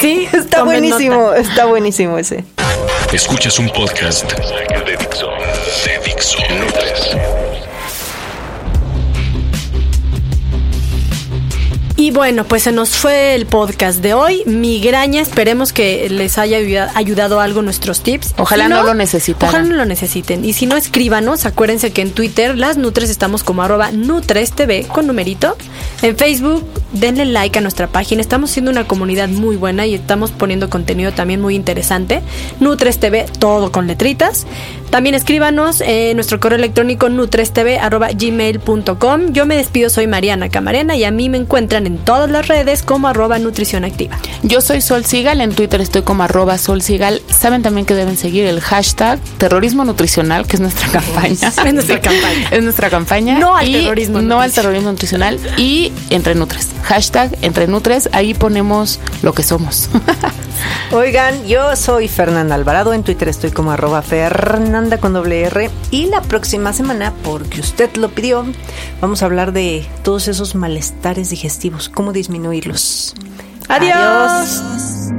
Sí, 0.01 0.29
está 0.33 0.65
buenísimo, 0.65 1.33
está 1.33 1.65
buenísimo 1.65 2.19
ese. 2.19 2.45
Escuchas 3.13 3.59
un 3.59 3.71
podcast 3.71 4.35
bueno, 12.14 12.44
pues 12.44 12.62
se 12.62 12.70
nos 12.70 12.90
fue 12.90 13.35
el 13.35 13.44
podcast 13.44 14.00
de 14.00 14.14
hoy. 14.14 14.44
Migraña, 14.46 15.20
esperemos 15.20 15.72
que 15.72 16.09
les 16.09 16.38
haya 16.38 16.92
ayudado 16.94 17.40
algo 17.40 17.61
nuestros 17.61 18.03
tips. 18.03 18.37
Ojalá 18.38 18.68
no, 18.68 18.85
lo 18.85 18.94
necesiten. 18.94 19.48
Ojalá 19.48 19.64
no 19.64 19.74
lo 19.74 19.85
necesiten. 19.85 20.44
Y 20.44 20.53
si 20.53 20.66
no, 20.66 20.77
escríbanos. 20.77 21.44
Acuérdense 21.44 21.92
que 21.92 22.03
en 22.03 22.12
Twitter, 22.12 22.57
las 22.57 22.77
Nutres, 22.77 23.11
estamos 23.11 23.42
como 23.42 23.64
arroba 23.64 23.90
NutresTV 23.90 24.87
con 24.87 25.09
numerito. 25.09 25.57
En 26.03 26.16
Facebook, 26.16 26.64
denle 26.92 27.24
like 27.24 27.59
a 27.59 27.62
nuestra 27.62 27.88
página. 27.88 28.20
Estamos 28.20 28.53
siendo 28.53 28.70
una 28.70 28.87
comunidad 28.87 29.29
muy 29.29 29.57
buena 29.57 29.85
y 29.85 29.94
estamos 29.94 30.31
poniendo 30.31 30.70
contenido 30.70 31.11
también 31.12 31.40
muy 31.40 31.57
interesante. 31.57 32.22
Nutres 32.61 33.00
TV, 33.00 33.27
todo 33.40 33.72
con 33.72 33.88
letritas. 33.88 34.46
También 34.90 35.16
escríbanos 35.16 35.81
en 35.81 36.16
nuestro 36.16 36.38
correo 36.38 36.59
electrónico 36.59 37.09
nutrestv.gmail.com. 37.09 39.33
Yo 39.33 39.46
me 39.46 39.57
despido, 39.57 39.90
soy 39.90 40.07
Mariana 40.07 40.50
Camarena 40.50 40.94
y 40.94 41.03
a 41.03 41.11
mí 41.11 41.29
me 41.29 41.38
encuentran 41.38 41.88
en 41.88 42.04
todas 42.05 42.31
las 42.31 42.49
redes 42.49 42.83
como 42.83 43.09
arroba 43.09 43.38
nutrición 43.38 43.85
activa. 43.85 44.19
Yo 44.43 44.61
soy 44.61 44.81
Sol 44.81 45.05
Sigal, 45.05 45.40
en 45.40 45.55
Twitter 45.55 45.81
estoy 45.81 46.03
como 46.03 46.23
arroba 46.23 46.59
Sol 46.59 46.83
Sigal. 46.83 47.23
Saben 47.29 47.62
también 47.62 47.87
que 47.87 47.95
deben 47.95 48.17
seguir 48.17 48.47
el 48.47 48.61
hashtag 48.61 49.19
terrorismo 49.38 49.85
nutricional, 49.85 50.47
que 50.47 50.57
es 50.57 50.61
nuestra 50.61 50.88
campaña. 50.88 51.33
es 51.33 51.75
nuestra 51.75 52.01
campaña. 52.01 52.49
es 52.51 52.62
nuestra 52.62 52.90
campaña. 52.90 53.38
No 53.38 53.57
al 53.57 53.71
terrorismo 53.71 54.21
No 54.21 54.40
al 54.40 54.53
terrorismo 54.53 54.90
nutricional. 54.90 55.38
Y 55.57 55.93
entre 56.11 56.35
Nutres. 56.35 56.69
Hashtag 56.85 57.38
entre 57.43 57.67
Nutres, 57.67 58.09
ahí 58.12 58.35
ponemos 58.35 59.01
lo 59.23 59.33
que 59.33 59.43
somos. 59.43 59.88
Oigan, 60.93 61.47
yo 61.47 61.75
soy 61.77 62.09
Fernanda 62.09 62.55
Alvarado, 62.55 62.95
en 62.95 63.03
Twitter 63.03 63.29
estoy 63.29 63.51
como 63.51 63.73
arroba 63.73 64.03
Fernanda 64.03 64.99
con 64.99 65.12
doble 65.12 65.43
R 65.43 65.71
y 65.90 66.07
la 66.07 66.21
próxima 66.23 66.73
semana, 66.73 67.12
porque 67.23 67.61
usted 67.61 67.95
lo 67.97 68.11
pidió, 68.11 68.45
vamos 69.01 69.23
a 69.23 69.27
hablar 69.27 69.53
de 69.53 69.87
todos 70.03 70.29
esos 70.29 70.55
malestares 70.55 71.31
digestivos, 71.31 71.88
cómo 71.95 72.13
disminuirlos. 72.13 73.15
Adiós. 73.69 75.11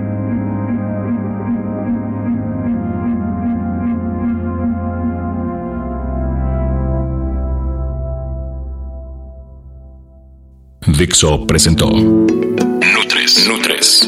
Dixo 10.88 11.46
presentó 11.48 11.90
Nutres. 11.90 13.48
Nutres. 13.48 14.08